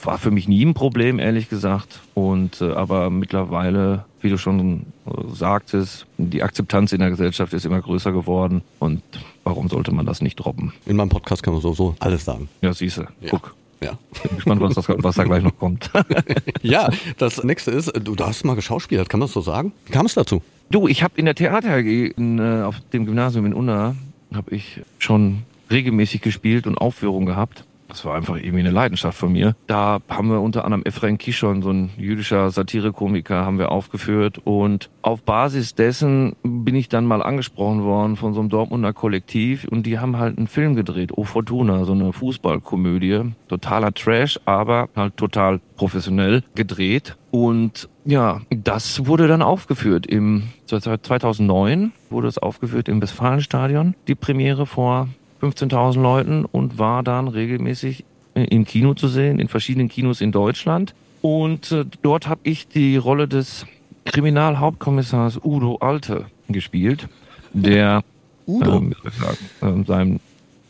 war 0.02 0.18
für 0.20 0.32
mich 0.32 0.48
nie 0.48 0.66
ein 0.66 0.74
Problem, 0.74 1.20
ehrlich 1.20 1.50
gesagt. 1.50 2.00
Und 2.14 2.62
äh, 2.62 2.72
aber 2.72 3.10
mittlerweile, 3.10 4.06
wie 4.22 4.30
du 4.30 4.38
schon 4.38 4.86
äh, 5.06 5.12
sagtest, 5.34 6.06
die 6.18 6.42
Akzeptanz 6.42 6.94
in 6.94 7.00
der 7.00 7.10
Gesellschaft 7.10 7.52
ist 7.52 7.66
immer 7.66 7.82
größer 7.82 8.14
geworden. 8.14 8.62
Und 8.80 9.02
warum 9.44 9.70
sollte 9.70 9.94
man 9.94 10.06
das 10.06 10.22
nicht 10.22 10.36
droppen? 10.36 10.74
In 10.86 10.96
meinem 10.96 11.10
Podcast 11.10 11.44
kann 11.44 11.54
man 11.54 11.62
so, 11.62 11.74
so 11.74 11.96
alles 12.00 12.26
sagen. 12.26 12.50
Ja, 12.62 12.74
siehste, 12.74 13.08
guck. 13.30 13.56
Ja. 13.82 13.98
Bin 14.24 14.36
gespannt, 14.38 14.62
was, 14.62 14.76
das, 14.76 14.86
was 14.88 15.16
da 15.16 15.24
gleich 15.26 15.44
noch 15.44 15.58
kommt. 15.58 15.92
Ja, 16.62 16.90
das 17.18 17.44
nächste 17.44 17.72
ist, 17.72 17.92
du, 18.02 18.16
hast 18.18 18.46
mal 18.46 18.56
geschauspielert, 18.56 19.10
kann 19.10 19.20
man 19.20 19.28
das 19.28 19.34
so 19.34 19.42
sagen? 19.42 19.74
Wie 19.86 19.92
kam 19.92 20.06
es 20.06 20.14
dazu? 20.14 20.42
Du, 20.70 20.88
ich 20.88 21.04
habe 21.04 21.16
in 21.18 21.26
der 21.26 21.36
Theater 21.36 21.78
in, 21.80 22.40
äh, 22.40 22.64
auf 22.64 22.80
dem 22.94 23.06
Gymnasium 23.06 23.46
in 23.46 23.54
Unna 23.54 23.96
habe 24.34 24.56
ich 24.56 24.80
schon 24.98 25.44
regelmäßig 25.70 26.22
gespielt 26.22 26.68
und 26.68 26.78
Aufführungen 26.78 27.26
gehabt. 27.26 27.66
Das 27.88 28.06
war 28.06 28.16
einfach 28.16 28.36
irgendwie 28.36 28.60
eine 28.60 28.72
Leidenschaft 28.72 29.18
von 29.18 29.32
mir. 29.32 29.56
Da 29.68 30.00
haben 30.10 30.30
wir 30.30 30.42
unter 30.42 30.66
anderem 30.66 30.84
Ephraim 30.86 31.18
Kishon, 31.18 31.62
so 31.62 31.70
ein 31.70 31.92
jüdischer 31.98 32.50
Satirekomiker, 32.50 33.46
haben 33.46 33.60
wir 33.60 33.72
aufgeführt. 33.72 34.40
Und 34.44 34.90
auf 35.02 35.24
Basis 35.24 35.76
dessen 35.76 36.36
bin 36.44 36.76
ich 36.76 36.90
dann 36.90 37.06
mal 37.06 37.22
angesprochen 37.22 37.84
worden 37.84 38.16
von 38.16 38.34
so 38.34 38.40
einem 38.40 38.50
Dortmunder 38.50 38.94
Kollektiv. 38.94 39.66
Und 39.70 39.86
die 39.86 40.00
haben 40.00 40.18
halt 40.18 40.38
einen 40.38 40.48
Film 40.48 40.76
gedreht, 40.76 41.12
O 41.16 41.24
Fortuna, 41.24 41.86
so 41.86 41.94
eine 41.94 42.14
Fußballkomödie. 42.14 43.34
Totaler 43.48 43.94
Trash, 43.94 44.40
aber 44.46 44.90
halt 44.96 45.18
total 45.18 45.60
professionell 45.76 46.44
gedreht. 46.56 47.16
Und 47.32 47.90
ja, 48.06 48.42
das 48.50 49.06
wurde 49.08 49.28
dann 49.28 49.42
aufgeführt 49.42 50.06
im 50.06 50.50
2009 50.68 51.92
wurde 52.10 52.28
es 52.28 52.38
aufgeführt 52.38 52.90
im 52.90 53.02
Westfalenstadion. 53.02 53.96
Die 54.08 54.16
Premiere 54.16 54.66
vor 54.66 55.08
15.000 55.44 56.02
Leuten 56.02 56.46
und 56.46 56.80
war 56.80 57.04
dann 57.04 57.28
regelmäßig 57.28 58.06
im 58.34 58.66
Kino 58.66 58.94
zu 58.94 59.08
sehen, 59.08 59.40
in 59.40 59.48
verschiedenen 59.48 59.90
Kinos 59.90 60.22
in 60.22 60.32
Deutschland. 60.32 60.96
Und 61.22 61.72
äh, 61.72 61.86
dort 62.02 62.28
habe 62.28 62.42
ich 62.44 62.68
die 62.68 62.98
Rolle 62.98 63.28
des 63.28 63.66
Kriminalhauptkommissars 64.06 65.40
Udo 65.44 65.78
Alte 65.78 66.26
gespielt, 66.48 67.08
der 67.54 68.04
Udo? 68.46 68.78
Ähm, 68.78 68.96
sagen, 69.20 69.38
ähm, 69.62 69.86
sein 69.86 70.20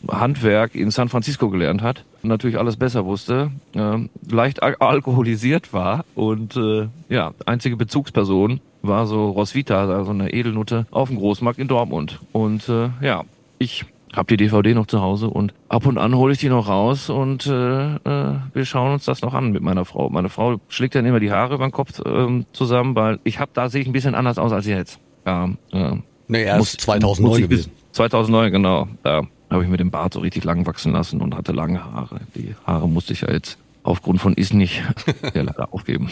Handwerk 0.08 0.75
in 0.75 0.92
San 0.92 1.10
Francisco 1.10 1.50
gelernt 1.50 1.82
hat, 1.82 2.03
natürlich 2.24 2.58
alles 2.58 2.75
besser 2.75 3.06
wusste, 3.06 3.51
ähm, 3.74 4.10
leicht 4.30 4.62
al 4.62 4.75
alkoholisiert 4.80 5.72
war 5.74 6.03
und 6.13 6.58
äh, 6.58 6.88
ja, 7.10 7.34
einzige 7.46 7.77
Bezugsperson 7.77 8.60
war 8.82 9.08
so 9.08 9.30
Roswitha, 9.30 9.88
also 9.88 10.12
eine 10.12 10.34
Edelnutte 10.34 10.86
auf 10.92 11.08
dem 11.08 11.18
Großmarkt 11.18 11.58
in 11.58 11.70
Dortmund. 11.70 12.20
Und 12.34 12.68
äh, 12.68 12.89
ja, 13.01 13.24
ich 13.60 13.86
hab 14.15 14.27
die 14.27 14.38
DVD 14.38 14.74
noch 14.74 14.86
zu 14.88 15.01
Hause 15.01 15.27
und 15.29 15.53
ab 15.70 15.86
und 15.86 15.98
an 15.98 16.15
hole 16.15 16.34
ich 16.34 16.39
die 16.39 16.50
noch 16.50 16.67
raus 16.67 17.10
und 17.10 17.48
äh, 17.48 17.96
äh, 17.96 18.36
wir 18.53 18.65
schauen 18.65 18.93
uns 18.93 19.05
das 19.05 19.22
noch 19.22 19.34
an 19.34 19.51
mit 19.51 19.63
meiner 19.63 19.86
Frau. 19.86 20.10
Meine 20.10 20.29
Frau 20.29 20.60
schlägt 20.70 20.96
dann 20.96 21.05
immer 21.05 21.20
die 21.20 21.32
Haare 21.32 21.55
über 21.55 21.65
den 21.67 21.72
Kopf 21.72 22.01
ähm, 22.05 22.46
zusammen, 22.53 22.96
weil 22.96 23.20
ich 23.24 23.39
habe 23.39 23.51
da 23.53 23.70
sehe 23.70 23.82
ich 23.82 23.88
ein 23.88 23.93
bisschen 23.93 24.15
anders 24.15 24.38
aus 24.38 24.51
als 24.51 24.65
jetzt. 24.67 25.00
Ja, 25.25 25.50
äh, 25.72 25.96
Nee, 26.27 26.43
er 26.43 26.58
muss- 26.58 26.74
ist 26.75 26.82
2009 26.82 27.29
muss 27.41 27.50
gewesen. 27.50 27.72
2009, 27.91 28.51
genau. 28.51 28.88
Da 29.03 29.24
habe 29.50 29.63
ich 29.63 29.70
mir 29.70 29.77
den 29.77 29.91
Bart 29.91 30.13
so 30.13 30.20
richtig 30.22 30.43
lang 30.46 30.65
wachsen 30.65 30.93
lassen 30.93 31.22
und 31.22 31.36
hatte 31.36 31.51
lange 31.51 31.84
Haare. 31.84 32.22
Die 32.36 32.55
Haare 32.65 32.88
musste 32.88 33.13
ich 33.13 33.22
ja 33.22 33.32
jetzt 33.32 33.58
aufgrund 33.84 34.22
von 34.22 34.34
Is 34.34 34.53
nicht 34.53 34.82
ja, 35.36 35.41
leider 35.41 35.74
aufgeben. 35.74 36.10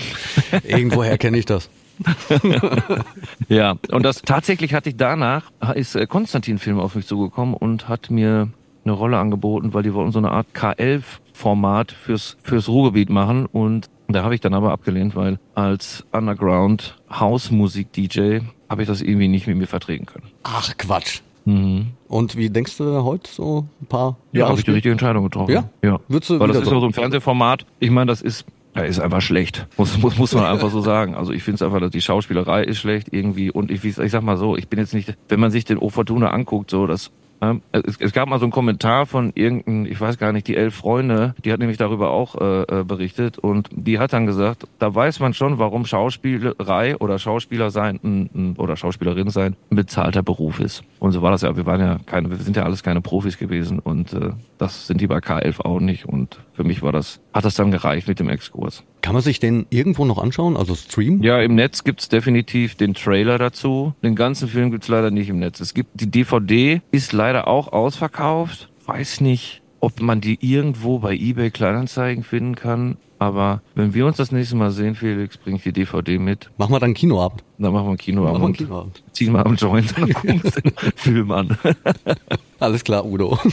Irgendwoher 0.64 1.18
kenne 1.18 1.38
ich 1.38 1.46
das. 1.46 1.70
Ja, 3.50 3.76
und 3.92 4.04
das 4.04 4.22
tatsächlich 4.22 4.74
hatte 4.74 4.90
ich 4.90 4.98
danach, 4.98 5.52
ist 5.76 5.96
äh, 5.96 6.08
Konstantin-Film 6.08 6.80
auf 6.80 6.96
mich 6.96 7.06
zugekommen 7.06 7.54
und 7.54 7.90
hat 7.90 8.10
mir 8.10 8.50
eine 8.84 8.94
Rolle 8.94 9.18
angeboten, 9.18 9.74
weil 9.74 9.84
die 9.84 9.94
wollten 9.94 10.12
so 10.12 10.20
eine 10.20 10.32
Art 10.32 10.48
K11-Format 10.56 11.92
fürs, 11.92 12.38
fürs 12.44 12.68
Ruhrgebiet 12.68 13.10
machen 13.10 13.46
und 13.46 13.90
da 14.08 14.24
habe 14.24 14.36
ich 14.36 14.42
dann 14.42 14.54
aber 14.54 14.72
abgelehnt, 14.72 15.16
weil 15.16 15.40
als 15.56 16.06
Underground 16.12 16.98
Hausmusik-DJ 17.12 18.40
habe 18.70 18.82
ich 18.82 18.88
das 18.88 19.02
irgendwie 19.02 19.28
nicht 19.28 19.48
mit 19.48 19.58
mir 19.58 19.68
vertreten 19.68 20.06
können. 20.06 20.28
Ach, 20.44 20.76
Quatsch. 20.78 21.22
Mhm. 21.46 21.92
Und 22.08 22.36
wie 22.36 22.50
denkst 22.50 22.78
du 22.78 23.04
heute 23.04 23.30
so 23.32 23.68
ein 23.82 23.86
paar 23.88 24.18
Ja, 24.32 24.40
Jahre 24.40 24.50
habe 24.52 24.60
ich 24.60 24.66
die 24.66 24.72
richtige 24.72 24.92
Entscheidung 24.92 25.24
getroffen. 25.24 25.52
Ja? 25.52 25.70
ja. 25.82 26.00
Würdest 26.08 26.30
du 26.30 26.40
Weil 26.40 26.50
das 26.50 26.58
ist 26.58 26.72
ja 26.72 26.80
so 26.80 26.86
ein 26.86 26.94
Fernsehformat. 26.94 27.66
Ich 27.80 27.90
meine, 27.90 28.10
das 28.10 28.22
ist, 28.22 28.46
ja, 28.76 28.84
ist 28.84 29.00
einfach 29.00 29.22
schlecht. 29.22 29.68
Muss, 29.78 29.98
muss, 29.98 30.18
muss 30.18 30.34
man 30.34 30.46
einfach 30.46 30.70
so 30.70 30.82
sagen. 30.82 31.16
Also 31.16 31.34
ich 31.34 31.44
finde 31.44 31.56
es 31.56 31.62
einfach, 31.62 31.80
dass 31.80 31.92
die 31.92 32.02
Schauspielerei 32.02 32.64
ist 32.64 32.80
schlecht 32.80 33.10
irgendwie. 33.12 33.52
Und 33.52 33.70
ich, 33.70 33.84
ich 33.84 34.12
sag 34.12 34.24
mal 34.24 34.38
so, 34.38 34.56
ich 34.56 34.70
bin 34.70 34.80
jetzt 34.80 34.94
nicht, 34.94 35.16
wenn 35.28 35.40
man 35.40 35.52
sich 35.52 35.66
den 35.66 35.78
O 35.78 35.90
Fortuna 35.90 36.32
anguckt, 36.32 36.72
so 36.72 36.88
das 36.88 37.12
es, 37.72 37.98
es 38.00 38.14
gab 38.14 38.30
mal 38.30 38.40
so 38.40 38.46
einen 38.46 38.52
Kommentar 38.52 39.08
von 39.08 39.32
irgendeinem, 39.34 39.86
ich 39.88 40.00
weiß 40.00 40.20
gar 40.20 40.32
nicht, 40.32 40.48
die 40.48 40.56
elf 40.56 40.76
Freunde, 40.76 41.34
die 41.44 41.52
hat 41.52 41.60
nämlich 41.60 41.78
darüber 41.78 42.12
auch 42.12 42.36
äh, 42.36 42.62
äh, 42.62 42.84
berichtet 42.84 43.40
und 43.40 43.70
die 43.72 43.98
hat 43.98 44.14
dann 44.14 44.28
gesagt, 44.28 44.68
da 44.78 44.94
weiß 44.94 45.20
man 45.20 45.34
schon, 45.34 45.58
warum 45.58 45.86
Schauspielerei 45.86 46.98
oder 46.98 47.18
Schauspieler 47.18 47.72
sein 47.72 48.00
ein, 48.04 48.30
ein, 48.34 48.56
oder 48.58 48.76
Schauspielerin 48.76 49.30
sein 49.30 49.56
ein 49.72 49.76
bezahlter 49.76 50.22
Beruf 50.22 50.60
ist. 50.60 50.84
Und 51.00 51.14
so 51.14 51.22
war 51.24 51.32
das 51.32 51.42
ja. 51.42 51.56
Wir 51.58 51.66
waren 51.66 51.82
ja 51.82 51.98
keine, 52.06 52.30
wir 52.30 52.38
sind 52.38 52.56
ja 52.56 52.64
alles 52.64 52.84
keine 52.84 53.02
Profis 53.02 53.38
gewesen 53.38 53.80
und 53.80 54.14
äh, 54.14 54.32
das 54.60 54.86
sind 54.86 55.02
die 55.02 55.08
bei 55.08 55.18
K11 55.18 55.62
auch 55.62 55.80
nicht. 55.80 56.06
Und 56.06 56.40
für 56.54 56.64
mich 56.64 56.84
war 56.84 56.92
das, 56.92 57.22
hat 57.34 57.46
das 57.46 57.56
dann 57.56 57.72
gereicht 57.72 58.08
mit 58.08 58.20
dem 58.20 58.30
Exkurs. 58.30 58.84
Kann 59.02 59.14
man 59.14 59.24
sich 59.24 59.40
den 59.40 59.66
irgendwo 59.70 60.06
noch 60.06 60.20
anschauen, 60.20 60.56
also 60.56 60.76
streamen? 60.76 61.24
Ja, 61.24 61.42
im 61.42 61.56
Netz 61.56 61.84
gibt's 61.84 62.08
definitiv 62.08 62.76
den 62.76 62.94
Trailer 62.94 63.38
dazu. 63.40 63.94
Den 64.04 64.16
ganzen 64.16 64.48
Film 64.48 64.72
gibt's 64.72 64.88
leider 64.88 65.10
nicht 65.10 65.30
im 65.30 65.40
Netz. 65.40 65.60
Es 65.60 65.74
gibt 65.74 65.90
die 66.00 66.10
DVD, 66.10 66.82
ist 66.92 67.12
leider 67.12 67.48
auch 67.48 67.74
ausverkauft. 67.74 68.70
Weiß 68.86 69.22
nicht, 69.22 69.62
ob 69.80 70.02
man 70.02 70.22
die 70.22 70.38
irgendwo 70.42 71.00
bei 71.00 71.16
eBay 71.16 71.50
Kleinanzeigen 71.50 72.24
finden 72.24 72.56
kann. 72.56 72.98
Aber 73.18 73.62
wenn 73.76 73.94
wir 73.94 74.08
uns 74.08 74.18
das 74.18 74.32
nächste 74.32 74.56
Mal 74.56 74.72
sehen, 74.72 74.96
Felix, 74.96 75.38
bring 75.38 75.56
ich 75.56 75.64
die 75.64 75.74
DVD 75.74 76.18
mit. 76.18 76.50
Machen 76.58 76.74
wir 76.74 76.80
dann 76.80 76.96
Kinoabend. 76.96 77.44
Dann 77.60 77.72
machen 77.72 77.86
wir 77.86 77.90
einen 77.90 77.98
Kinoabend 77.98 78.34
Machen 78.34 78.42
wir 78.42 78.46
einen 78.48 78.56
Kinoabend. 78.56 79.04
ziehen 79.14 79.34
wir 79.34 79.46
am 79.46 79.56
Joint 79.56 79.98
und 79.98 80.14
gucken 80.14 80.42
den 80.42 80.92
Film 80.96 81.32
an. 81.32 81.58
Alles 82.62 82.84
klar, 82.84 83.04
Udo. 83.06 83.40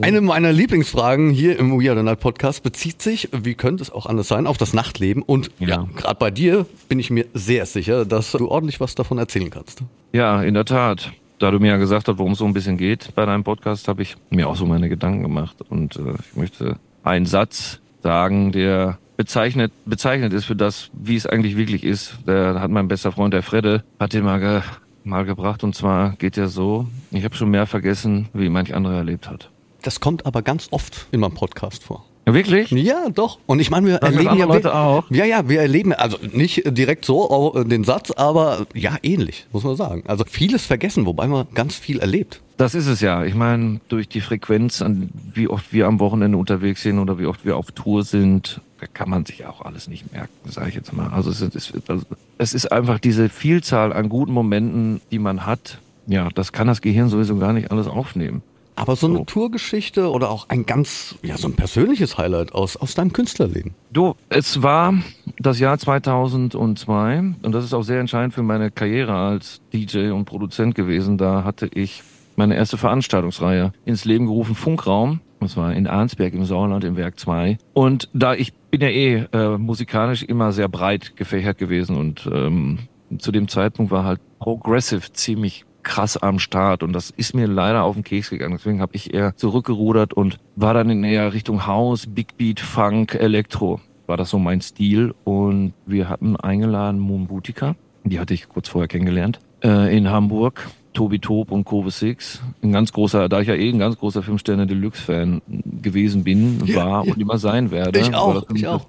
Eine 0.00 0.20
meiner 0.20 0.52
Lieblingsfragen 0.52 1.30
hier 1.30 1.56
im 1.58 1.80
We 1.80 1.88
Are 1.88 1.96
the 1.96 2.02
Night 2.04 2.18
Podcast 2.18 2.64
bezieht 2.64 3.00
sich, 3.00 3.28
wie 3.32 3.54
könnte 3.54 3.82
es 3.84 3.90
auch 3.90 4.06
anders 4.06 4.26
sein, 4.26 4.48
auf 4.48 4.58
das 4.58 4.72
Nachtleben. 4.74 5.22
Und 5.22 5.50
ja, 5.60 5.68
Ja. 5.68 5.88
gerade 5.94 6.16
bei 6.18 6.32
dir 6.32 6.66
bin 6.88 6.98
ich 6.98 7.10
mir 7.10 7.26
sehr 7.32 7.64
sicher, 7.66 8.04
dass 8.04 8.32
du 8.32 8.48
ordentlich 8.48 8.80
was 8.80 8.96
davon 8.96 9.18
erzählen 9.18 9.50
kannst. 9.50 9.82
Ja, 10.12 10.42
in 10.42 10.54
der 10.54 10.64
Tat. 10.64 11.12
Da 11.38 11.50
du 11.52 11.60
mir 11.60 11.68
ja 11.68 11.76
gesagt 11.76 12.08
hast, 12.08 12.18
worum 12.18 12.32
es 12.32 12.38
so 12.38 12.44
ein 12.46 12.52
bisschen 12.54 12.76
geht 12.78 13.14
bei 13.14 13.24
deinem 13.26 13.44
Podcast, 13.44 13.86
habe 13.88 14.02
ich 14.02 14.16
mir 14.30 14.48
auch 14.48 14.56
so 14.56 14.66
meine 14.66 14.88
Gedanken 14.88 15.22
gemacht. 15.22 15.56
Und 15.68 15.94
äh, 15.96 16.14
ich 16.30 16.36
möchte 16.36 16.76
einen 17.04 17.26
Satz 17.26 17.78
sagen, 18.02 18.50
der 18.52 18.98
bezeichnet, 19.16 19.70
bezeichnet 19.84 20.32
ist 20.32 20.46
für 20.46 20.56
das, 20.56 20.90
wie 20.92 21.14
es 21.14 21.26
eigentlich 21.26 21.56
wirklich 21.56 21.84
ist. 21.84 22.16
Der 22.26 22.60
hat 22.60 22.70
mein 22.70 22.88
bester 22.88 23.12
Freund, 23.12 23.32
der 23.34 23.42
Fredde, 23.42 23.84
hat 24.00 24.12
den 24.14 24.24
mal, 24.24 24.40
ge, 24.40 24.62
mal 25.06 25.24
gebracht. 25.24 25.64
Und 25.64 25.74
zwar 25.74 26.12
geht 26.16 26.36
er 26.36 26.48
so, 26.48 26.86
ich 27.10 27.24
habe 27.24 27.34
schon 27.34 27.50
mehr 27.50 27.66
vergessen, 27.66 28.28
wie 28.32 28.48
manch 28.48 28.74
andere 28.74 28.96
erlebt 28.96 29.28
hat. 29.30 29.50
Das 29.82 30.00
kommt 30.00 30.26
aber 30.26 30.42
ganz 30.42 30.68
oft 30.70 31.06
in 31.12 31.20
meinem 31.20 31.34
Podcast 31.34 31.84
vor. 31.84 32.04
Ja, 32.26 32.34
wirklich? 32.34 32.72
Ja, 32.72 33.08
doch. 33.08 33.38
Und 33.46 33.60
ich 33.60 33.70
meine, 33.70 33.86
wir 33.86 33.98
das 33.98 34.10
erleben 34.10 34.36
ja, 34.36 34.46
Leute 34.46 34.74
auch? 34.74 35.04
ja, 35.10 35.24
ja, 35.24 35.48
wir 35.48 35.60
erleben, 35.60 35.92
also 35.92 36.18
nicht 36.32 36.62
direkt 36.66 37.04
so 37.04 37.64
den 37.64 37.84
Satz, 37.84 38.10
aber 38.10 38.66
ja, 38.74 38.96
ähnlich, 39.02 39.46
muss 39.52 39.62
man 39.62 39.76
sagen. 39.76 40.02
Also 40.08 40.24
vieles 40.28 40.66
vergessen, 40.66 41.06
wobei 41.06 41.28
man 41.28 41.46
ganz 41.54 41.76
viel 41.76 42.00
erlebt. 42.00 42.40
Das 42.56 42.74
ist 42.74 42.86
es 42.86 43.00
ja. 43.00 43.24
Ich 43.24 43.34
meine, 43.34 43.80
durch 43.88 44.08
die 44.08 44.20
Frequenz, 44.20 44.80
an 44.80 45.10
wie 45.34 45.48
oft 45.48 45.72
wir 45.72 45.86
am 45.86 46.00
Wochenende 46.00 46.38
unterwegs 46.38 46.82
sind 46.82 46.98
oder 46.98 47.18
wie 47.18 47.26
oft 47.26 47.44
wir 47.44 47.56
auf 47.56 47.70
Tour 47.72 48.02
sind, 48.02 48.60
da 48.80 48.86
kann 48.86 49.10
man 49.10 49.24
sich 49.26 49.46
auch 49.46 49.62
alles 49.62 49.88
nicht 49.88 50.12
merken, 50.12 50.32
sage 50.50 50.70
ich 50.70 50.74
jetzt 50.74 50.92
mal. 50.92 51.08
Also 51.08 51.30
es 51.30 51.40
ist, 51.40 51.72
also 51.88 52.04
es 52.38 52.54
ist 52.54 52.72
einfach 52.72 52.98
diese 52.98 53.28
Vielzahl 53.28 53.92
an 53.92 54.08
guten 54.08 54.32
Momenten, 54.32 55.00
die 55.10 55.18
man 55.18 55.44
hat. 55.46 55.78
Ja, 56.06 56.28
das 56.34 56.52
kann 56.52 56.66
das 56.66 56.80
Gehirn 56.80 57.08
sowieso 57.08 57.36
gar 57.36 57.52
nicht 57.52 57.70
alles 57.70 57.86
aufnehmen. 57.88 58.42
Aber 58.78 58.94
so 58.94 59.06
eine 59.06 59.18
So. 59.18 59.24
Tourgeschichte 59.24 60.10
oder 60.10 60.30
auch 60.30 60.50
ein 60.50 60.66
ganz, 60.66 61.14
ja, 61.22 61.38
so 61.38 61.48
ein 61.48 61.54
persönliches 61.54 62.18
Highlight 62.18 62.52
aus, 62.52 62.76
aus 62.76 62.94
deinem 62.94 63.12
Künstlerleben. 63.12 63.74
Du, 63.90 64.14
es 64.28 64.62
war 64.62 64.94
das 65.38 65.58
Jahr 65.58 65.78
2002 65.78 67.18
und 67.42 67.52
das 67.52 67.64
ist 67.64 67.72
auch 67.72 67.82
sehr 67.82 68.00
entscheidend 68.00 68.34
für 68.34 68.42
meine 68.42 68.70
Karriere 68.70 69.14
als 69.14 69.62
DJ 69.72 70.10
und 70.10 70.26
Produzent 70.26 70.74
gewesen. 70.74 71.16
Da 71.16 71.42
hatte 71.42 71.70
ich 71.74 72.02
meine 72.36 72.56
erste 72.56 72.76
Veranstaltungsreihe 72.76 73.72
ins 73.84 74.04
Leben 74.04 74.26
gerufen, 74.26 74.54
Funkraum. 74.54 75.20
Das 75.40 75.56
war 75.56 75.74
in 75.74 75.86
Arnsberg 75.86 76.32
im 76.34 76.44
Sauerland 76.44 76.84
im 76.84 76.96
Werk 76.96 77.18
2. 77.18 77.58
Und 77.74 78.08
da 78.14 78.34
ich 78.34 78.54
bin 78.70 78.80
ja 78.80 78.88
eh 78.88 79.26
äh, 79.32 79.58
musikalisch 79.58 80.22
immer 80.22 80.52
sehr 80.52 80.68
breit 80.68 81.16
gefächert 81.16 81.58
gewesen 81.58 81.96
und 81.96 82.28
ähm, 82.32 82.78
zu 83.18 83.32
dem 83.32 83.48
Zeitpunkt 83.48 83.92
war 83.92 84.04
halt 84.04 84.20
Progressive 84.38 85.12
ziemlich 85.12 85.64
krass 85.82 86.16
am 86.16 86.40
Start 86.40 86.82
und 86.82 86.92
das 86.92 87.10
ist 87.10 87.34
mir 87.34 87.46
leider 87.46 87.84
auf 87.84 87.94
den 87.94 88.02
Keks 88.02 88.30
gegangen. 88.30 88.56
Deswegen 88.56 88.80
habe 88.80 88.96
ich 88.96 89.14
eher 89.14 89.36
zurückgerudert 89.36 90.12
und 90.14 90.38
war 90.56 90.74
dann 90.74 90.90
in 90.90 91.04
eher 91.04 91.32
Richtung 91.32 91.66
House, 91.66 92.06
Big 92.08 92.36
Beat, 92.36 92.58
Funk, 92.58 93.14
Elektro. 93.14 93.80
War 94.06 94.16
das 94.16 94.30
so 94.30 94.38
mein 94.38 94.60
Stil 94.60 95.14
und 95.24 95.74
wir 95.86 96.08
hatten 96.08 96.36
eingeladen 96.36 96.98
Moon 96.98 97.28
Boutica, 97.28 97.76
die 98.04 98.18
hatte 98.18 98.34
ich 98.34 98.48
kurz 98.48 98.68
vorher 98.68 98.88
kennengelernt, 98.88 99.38
äh, 99.62 99.96
in 99.96 100.10
Hamburg. 100.10 100.66
Tobi 100.96 101.18
Tob 101.18 101.52
und 101.52 101.64
Kove 101.64 101.90
Six. 101.90 102.42
Ein 102.62 102.72
ganz 102.72 102.90
großer, 102.90 103.28
da 103.28 103.40
ich 103.40 103.48
ja 103.48 103.54
eh 103.54 103.68
ein 103.68 103.78
ganz 103.78 103.98
großer 103.98 104.22
Fünf-Sterne 104.22 104.66
Deluxe-Fan 104.66 105.42
gewesen 105.82 106.24
bin, 106.24 106.74
war 106.74 107.04
ja. 107.04 107.12
und 107.12 107.20
immer 107.20 107.36
sein 107.36 107.70
werde. 107.70 107.98
Ich 108.00 108.14
auch, 108.14 108.42
das- 108.42 108.56
ich 108.56 108.66
auch. 108.66 108.86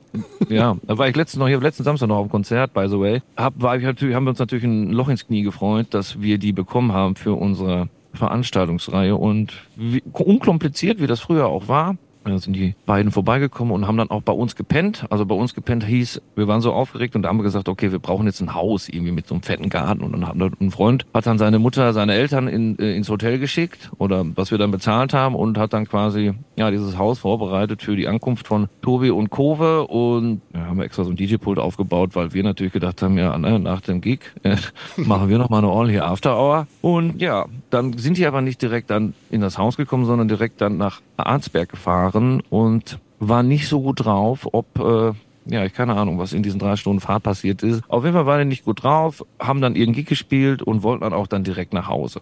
Ja, 0.48 0.78
da 0.88 0.98
war 0.98 1.10
ich 1.10 1.16
letztens 1.18 1.40
noch 1.42 1.48
hier, 1.50 1.60
letzten 1.60 1.84
Samstag 1.84 2.08
noch 2.08 2.16
auf 2.16 2.28
dem 2.28 2.32
Konzert, 2.32 2.74
by 2.74 2.88
the 2.88 2.98
way. 2.98 3.22
Hab, 3.36 3.62
war 3.62 3.76
ich 3.76 3.84
natürlich, 3.84 4.16
haben 4.16 4.24
wir 4.24 4.30
uns 4.30 4.40
natürlich 4.40 4.64
ein 4.64 4.92
Loch 4.94 5.10
ins 5.10 5.28
Knie 5.28 5.44
gefreut, 5.44 5.88
dass 5.90 6.22
wir 6.22 6.38
die 6.38 6.54
bekommen 6.54 6.94
haben 6.94 7.18
für 7.18 7.34
unsere 7.34 7.90
Veranstaltungsreihe 8.14 9.16
und 9.16 9.54
wie, 9.76 10.02
unkompliziert, 10.14 11.02
wie 11.02 11.08
das 11.08 11.20
früher 11.20 11.48
auch 11.48 11.68
war, 11.68 11.98
sind 12.38 12.54
die 12.54 12.76
beiden 12.86 13.12
vorbeigekommen 13.12 13.74
und 13.74 13.88
haben 13.88 13.98
dann 13.98 14.10
auch 14.10 14.22
bei 14.22 14.34
uns 14.34 14.56
gepennt. 14.56 15.06
Also 15.10 15.26
bei 15.26 15.36
uns 15.36 15.54
gepennt 15.54 15.84
hieß, 15.86 16.22
wir 16.36 16.48
waren 16.48 16.62
so 16.62 16.74
aufgeregt 16.74 17.16
und 17.16 17.24
da 17.24 17.30
haben 17.30 17.38
wir 17.38 17.44
gesagt, 17.44 17.70
okay, 17.70 17.92
wir 17.92 18.00
brauchen 18.00 18.26
jetzt 18.26 18.42
ein 18.42 18.54
Haus 18.54 18.90
irgendwie 18.90 19.12
mit 19.12 19.28
so 19.28 19.36
einem 19.36 19.44
fetten 19.44 19.70
Garten. 19.70 20.04
Und 20.04 20.12
dann 20.12 20.28
hat 20.28 20.36
ein 20.36 20.72
Freund, 20.72 21.06
hat 21.14 21.26
dann 21.26 21.38
seine 21.38 21.60
Mutter, 21.60 21.94
seine 21.94 22.14
Eltern 22.14 22.48
in, 22.48 22.78
äh, 22.80 22.96
ins 22.96 23.10
Hotel 23.10 23.40
geschickt 23.40 23.92
oder 23.98 24.26
was 24.36 24.52
wir 24.52 24.58
dann 24.58 24.72
bezahlt 24.72 25.14
haben 25.14 25.36
und 25.36 25.58
hat 25.58 25.74
dann 25.74 25.88
quasi 25.88 26.34
ja 26.56 26.72
dieses 26.72 26.98
Haus 26.98 27.20
vorbereitet 27.20 27.82
für 27.82 27.96
die 27.96 28.08
Ankunft 28.08 28.48
von 28.48 28.68
Tobi 28.82 29.10
und 29.12 29.30
Kove 29.30 29.88
und 29.88 30.42
ja, 30.54 30.66
haben 30.66 30.78
wir 30.78 30.86
extra 30.86 31.04
so 31.04 31.12
ein 31.12 31.16
DJ-Pult 31.16 31.60
aufgebaut, 31.60 32.16
weil 32.16 32.34
wir 32.34 32.44
natürlich 32.44 32.74
gedacht 32.74 33.02
haben, 33.02 33.18
ja, 33.18 33.38
ne, 33.38 33.60
nach 33.60 33.82
dem 33.82 34.02
Gig 34.02 34.20
äh, 34.44 34.58
machen 34.98 35.30
wir 35.30 35.38
noch 35.38 35.50
mal 35.50 35.60
eine 35.60 35.70
ordentliche 35.70 36.04
After-Hour. 36.04 36.68
Und 36.82 37.22
ja, 37.22 37.46
dann 37.70 37.98
sind 37.98 38.18
die 38.18 38.26
aber 38.26 38.42
nicht 38.42 38.62
direkt 38.62 38.90
dann 38.90 39.14
in 39.30 39.42
das 39.42 39.58
Haus 39.58 39.78
gekommen, 39.78 40.06
sondern 40.06 40.28
direkt 40.28 40.62
dann 40.62 40.78
nach 40.78 41.02
Arnsberg 41.26 41.70
gefahren 41.70 42.42
und 42.50 43.00
waren 43.20 43.48
nicht 43.48 43.68
so 43.68 43.82
gut 43.82 44.06
drauf, 44.06 44.48
ob 44.52 44.80
äh, 44.80 45.14
ja, 45.50 45.64
ich 45.66 45.74
keine 45.74 45.96
Ahnung, 45.96 46.20
was 46.20 46.34
in 46.34 46.44
diesen 46.44 46.60
drei 46.60 46.76
Stunden 46.76 47.00
Fahrt 47.00 47.24
passiert 47.24 47.64
ist. 47.64 47.82
Auf 47.88 48.04
jeden 48.04 48.16
Fall 48.16 48.26
waren 48.26 48.40
die 48.40 48.46
nicht 48.46 48.66
gut 48.66 48.84
drauf, 48.84 49.26
haben 49.40 49.62
dann 49.62 49.76
ihren 49.76 49.94
Gig 49.94 50.06
gespielt 50.06 50.62
und 50.62 50.84
wollten 50.84 51.04
dann 51.04 51.14
auch 51.14 51.28
dann 51.28 51.44
direkt 51.44 51.74
nach 51.74 51.88
Hause. 51.88 52.22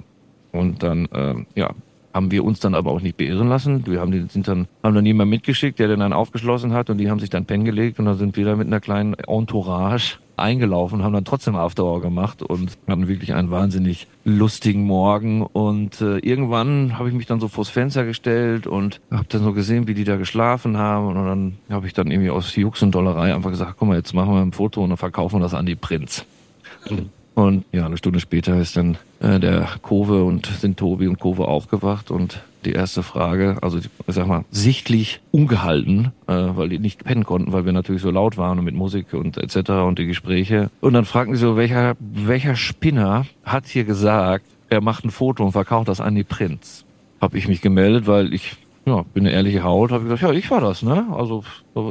Und 0.51 0.83
dann, 0.83 1.07
ähm, 1.13 1.47
ja, 1.55 1.71
haben 2.13 2.31
wir 2.31 2.45
uns 2.45 2.61
dann 2.61 2.75
aber 2.75 2.91
auch 2.91 3.01
nicht 3.01 3.17
beirren 3.17 3.49
lassen. 3.49 3.85
Wir 3.87 3.99
haben 3.99 4.11
die, 4.11 4.25
sind 4.29 4.47
dann, 4.47 4.67
haben 4.83 4.95
dann 4.95 5.05
jemand 5.05 5.29
mitgeschickt, 5.29 5.79
der 5.79 5.89
den 5.89 5.99
dann 5.99 6.13
aufgeschlossen 6.13 6.71
hat 6.71 6.89
und 6.89 6.97
die 6.97 7.09
haben 7.09 7.19
sich 7.19 7.29
dann 7.29 7.45
pennen 7.45 7.65
gelegt 7.65 7.99
und 7.99 8.05
dann 8.05 8.17
sind 8.17 8.37
wir 8.37 8.45
da 8.45 8.55
mit 8.55 8.67
einer 8.67 8.79
kleinen 8.79 9.15
Entourage 9.15 10.19
eingelaufen, 10.37 11.03
haben 11.03 11.13
dann 11.13 11.25
trotzdem 11.25 11.55
Afterhour 11.55 12.01
gemacht 12.01 12.41
und 12.41 12.77
hatten 12.87 13.07
wirklich 13.07 13.33
einen 13.33 13.51
wahnsinnig 13.51 14.07
lustigen 14.23 14.83
Morgen. 14.83 15.41
Und 15.41 16.01
äh, 16.01 16.17
irgendwann 16.19 16.97
habe 16.97 17.09
ich 17.09 17.15
mich 17.15 17.25
dann 17.25 17.39
so 17.39 17.47
vors 17.47 17.69
Fenster 17.69 18.05
gestellt 18.05 18.67
und 18.67 19.01
habe 19.11 19.25
dann 19.29 19.43
so 19.43 19.53
gesehen, 19.53 19.87
wie 19.87 19.93
die 19.93 20.03
da 20.03 20.17
geschlafen 20.17 20.77
haben. 20.77 21.07
Und 21.07 21.15
dann 21.15 21.57
habe 21.69 21.87
ich 21.87 21.93
dann 21.93 22.11
irgendwie 22.11 22.29
aus 22.29 22.55
Jux 22.55 22.81
und 22.81 22.93
Dollerei 22.93 23.33
einfach 23.33 23.51
gesagt, 23.51 23.75
guck 23.77 23.87
mal, 23.87 23.97
jetzt 23.97 24.13
machen 24.13 24.33
wir 24.33 24.41
ein 24.41 24.51
Foto 24.51 24.83
und 24.83 24.89
dann 24.89 24.97
verkaufen 24.97 25.37
wir 25.37 25.43
das 25.43 25.53
an 25.53 25.65
die 25.65 25.75
Prinz. 25.75 26.25
Mhm. 26.89 27.09
Und 27.35 27.65
ja, 27.73 27.85
eine 27.85 27.97
Stunde 27.97 28.19
später 28.21 28.59
ist 28.59 28.77
dann 28.77 28.97
äh, 29.19 29.39
der 29.39 29.67
Kove 29.81 30.23
und 30.23 30.45
sind 30.45 30.77
Tobi 30.77 31.07
und 31.07 31.19
Kove 31.19 31.47
aufgewacht 31.47 32.09
und 32.09 32.41
die 32.63 32.71
erste 32.71 33.03
Frage, 33.03 33.57
also 33.61 33.77
ich 33.77 33.89
sag 34.07 34.25
mal, 34.25 34.45
sichtlich 34.51 35.19
ungehalten, 35.31 36.13
äh, 36.27 36.33
weil 36.33 36.69
die 36.69 36.79
nicht 36.79 37.03
pennen 37.03 37.25
konnten, 37.25 37.51
weil 37.51 37.65
wir 37.65 37.73
natürlich 37.73 38.01
so 38.01 38.09
laut 38.09 38.37
waren 38.37 38.57
und 38.57 38.65
mit 38.65 38.73
Musik 38.73 39.13
und 39.13 39.37
etc. 39.37 39.69
und 39.85 39.99
die 39.99 40.07
Gespräche. 40.07 40.71
Und 40.81 40.93
dann 40.93 41.05
fragten 41.05 41.33
die 41.33 41.39
so, 41.39 41.57
welcher, 41.57 41.95
welcher 41.99 42.55
Spinner 42.55 43.25
hat 43.43 43.67
hier 43.67 43.83
gesagt, 43.83 44.45
er 44.69 44.81
macht 44.81 45.05
ein 45.05 45.11
Foto 45.11 45.43
und 45.45 45.51
verkauft 45.51 45.89
das 45.89 46.01
an 46.01 46.15
die 46.15 46.23
Prinz? 46.23 46.85
Habe 47.21 47.37
ich 47.37 47.47
mich 47.47 47.61
gemeldet, 47.61 48.07
weil 48.07 48.33
ich 48.33 48.55
ja, 48.85 49.03
bin 49.13 49.25
eine 49.25 49.35
ehrliche 49.35 49.63
Haut, 49.63 49.91
habe 49.91 50.03
gesagt, 50.03 50.21
ja, 50.21 50.31
ich 50.31 50.49
war 50.49 50.61
das, 50.61 50.83
ne? 50.83 51.05
Also 51.11 51.43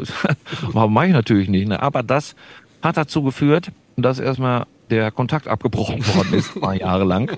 mache 0.72 1.06
ich 1.06 1.12
natürlich 1.12 1.48
nicht, 1.48 1.68
ne? 1.68 1.82
Aber 1.82 2.02
das 2.02 2.34
hat 2.82 2.96
dazu 2.96 3.22
geführt, 3.22 3.72
dass 3.96 4.18
erstmal 4.18 4.66
der 4.90 5.10
Kontakt 5.10 5.48
abgebrochen 5.48 6.06
worden 6.14 6.34
ist, 6.34 6.56
ein 6.56 6.60
paar 6.60 6.74
Jahre 6.74 7.04
lang. 7.04 7.36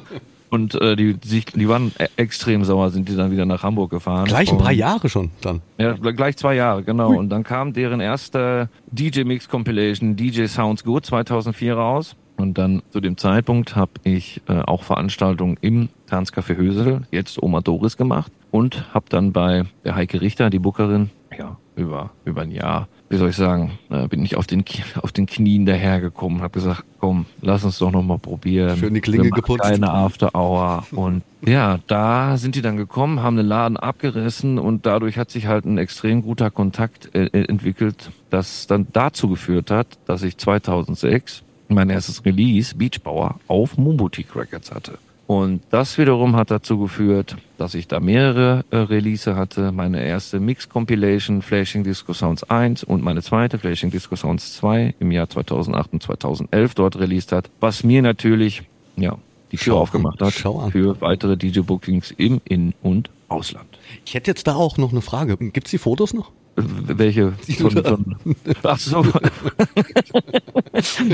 Und 0.48 0.80
äh, 0.80 0.94
die, 0.96 1.16
sich, 1.24 1.46
die 1.46 1.68
waren 1.68 1.92
e-, 1.98 2.06
extrem 2.16 2.64
sauer, 2.64 2.90
sind 2.90 3.08
die 3.08 3.16
dann 3.16 3.30
wieder 3.30 3.46
nach 3.46 3.62
Hamburg 3.62 3.90
gefahren. 3.90 4.26
Gleich 4.26 4.50
ein 4.50 4.58
paar 4.58 4.72
Jahre 4.72 5.08
schon 5.08 5.30
dann. 5.40 5.60
Ja, 5.78 5.92
gleich 5.94 6.36
zwei 6.36 6.54
Jahre, 6.54 6.82
genau. 6.82 7.10
Ui. 7.10 7.16
Und 7.16 7.30
dann 7.30 7.42
kam 7.42 7.72
deren 7.72 8.00
erste 8.00 8.68
DJ 8.86 9.24
Mix 9.24 9.48
Compilation, 9.48 10.16
DJ 10.16 10.46
Sounds 10.46 10.84
Good 10.84 11.06
2004 11.06 11.74
raus. 11.74 12.16
Und 12.36 12.58
dann 12.58 12.82
zu 12.90 13.00
dem 13.00 13.16
Zeitpunkt 13.16 13.76
habe 13.76 13.92
ich 14.04 14.42
äh, 14.48 14.60
auch 14.60 14.82
Veranstaltungen 14.82 15.56
im 15.62 15.88
Tanzcafé 16.08 16.56
Hösel, 16.56 17.02
jetzt 17.10 17.42
Oma 17.42 17.60
Doris 17.60 17.96
gemacht 17.96 18.30
und 18.50 18.92
habe 18.92 19.06
dann 19.08 19.32
bei 19.32 19.64
der 19.84 19.96
Heike 19.96 20.20
Richter, 20.20 20.50
die 20.50 20.58
Bookerin, 20.58 21.10
ja, 21.36 21.56
über, 21.76 22.10
über 22.24 22.42
ein 22.42 22.50
Jahr 22.50 22.88
wie 23.08 23.16
soll 23.16 23.30
ich 23.30 23.36
sagen, 23.36 23.78
äh, 23.90 24.08
bin 24.08 24.24
ich 24.24 24.36
auf 24.36 24.46
den, 24.46 24.64
auf 25.00 25.12
den 25.12 25.26
Knien 25.26 25.64
dahergekommen, 25.64 26.42
habe 26.42 26.54
gesagt, 26.54 26.84
komm, 26.98 27.26
lass 27.40 27.64
uns 27.64 27.78
doch 27.78 27.92
nochmal 27.92 28.18
probieren. 28.18 28.76
Schön 28.76 28.94
die 28.94 29.00
Klinge 29.00 29.30
geputzt. 29.30 29.64
Eine 29.64 29.90
After 29.90 30.34
Hour. 30.34 30.84
Und 30.90 31.22
ja, 31.46 31.78
da 31.86 32.36
sind 32.36 32.56
die 32.56 32.62
dann 32.62 32.76
gekommen, 32.76 33.22
haben 33.22 33.36
den 33.36 33.46
Laden 33.46 33.76
abgerissen 33.76 34.58
und 34.58 34.86
dadurch 34.86 35.18
hat 35.18 35.30
sich 35.30 35.46
halt 35.46 35.64
ein 35.66 35.78
extrem 35.78 36.22
guter 36.22 36.50
Kontakt 36.50 37.14
äh, 37.14 37.28
entwickelt, 37.32 38.10
das 38.30 38.66
dann 38.66 38.88
dazu 38.92 39.28
geführt 39.28 39.70
hat, 39.70 39.86
dass 40.06 40.22
ich 40.22 40.36
2006 40.36 41.42
mein 41.68 41.90
erstes 41.90 42.24
Release, 42.24 42.74
Beach 42.74 43.00
Bauer, 43.02 43.38
auf 43.48 43.76
Moon 43.76 43.96
Boutique 43.96 44.34
Records 44.34 44.72
hatte. 44.72 44.98
Und 45.26 45.62
das 45.70 45.98
wiederum 45.98 46.36
hat 46.36 46.50
dazu 46.52 46.78
geführt, 46.78 47.36
dass 47.58 47.74
ich 47.74 47.88
da 47.88 47.98
mehrere 47.98 48.64
äh, 48.70 48.76
Release 48.76 49.34
hatte. 49.34 49.72
Meine 49.72 50.04
erste 50.04 50.38
Mix-Compilation 50.38 51.42
Flashing 51.42 51.82
Disco 51.82 52.12
Sounds 52.12 52.44
1 52.44 52.84
und 52.84 53.02
meine 53.02 53.22
zweite 53.22 53.58
Flashing 53.58 53.90
Disco 53.90 54.14
Sounds 54.14 54.54
2 54.54 54.94
im 55.00 55.10
Jahr 55.10 55.28
2008 55.28 55.92
und 55.94 56.02
2011 56.02 56.74
dort 56.74 56.96
released 56.96 57.32
hat. 57.32 57.50
Was 57.58 57.82
mir 57.82 58.02
natürlich, 58.02 58.62
ja, 58.96 59.18
die 59.50 59.56
Tür 59.56 59.74
Schau 59.74 59.80
aufgemacht 59.80 60.20
hat 60.20 60.32
für 60.32 61.00
weitere 61.00 61.36
DJ-Bookings 61.36 62.12
im 62.12 62.40
In- 62.44 62.74
und 62.82 63.10
Ausland. 63.28 63.66
Ich 64.04 64.14
hätte 64.14 64.30
jetzt 64.30 64.46
da 64.46 64.54
auch 64.54 64.76
noch 64.78 64.92
eine 64.92 65.02
Frage. 65.02 65.36
Gibt's 65.36 65.70
die 65.70 65.78
Fotos 65.78 66.14
noch? 66.14 66.30
Welche? 66.56 67.32
Von, 67.32 67.70
von, 67.84 68.16
ach 68.62 68.78
so. 68.78 69.04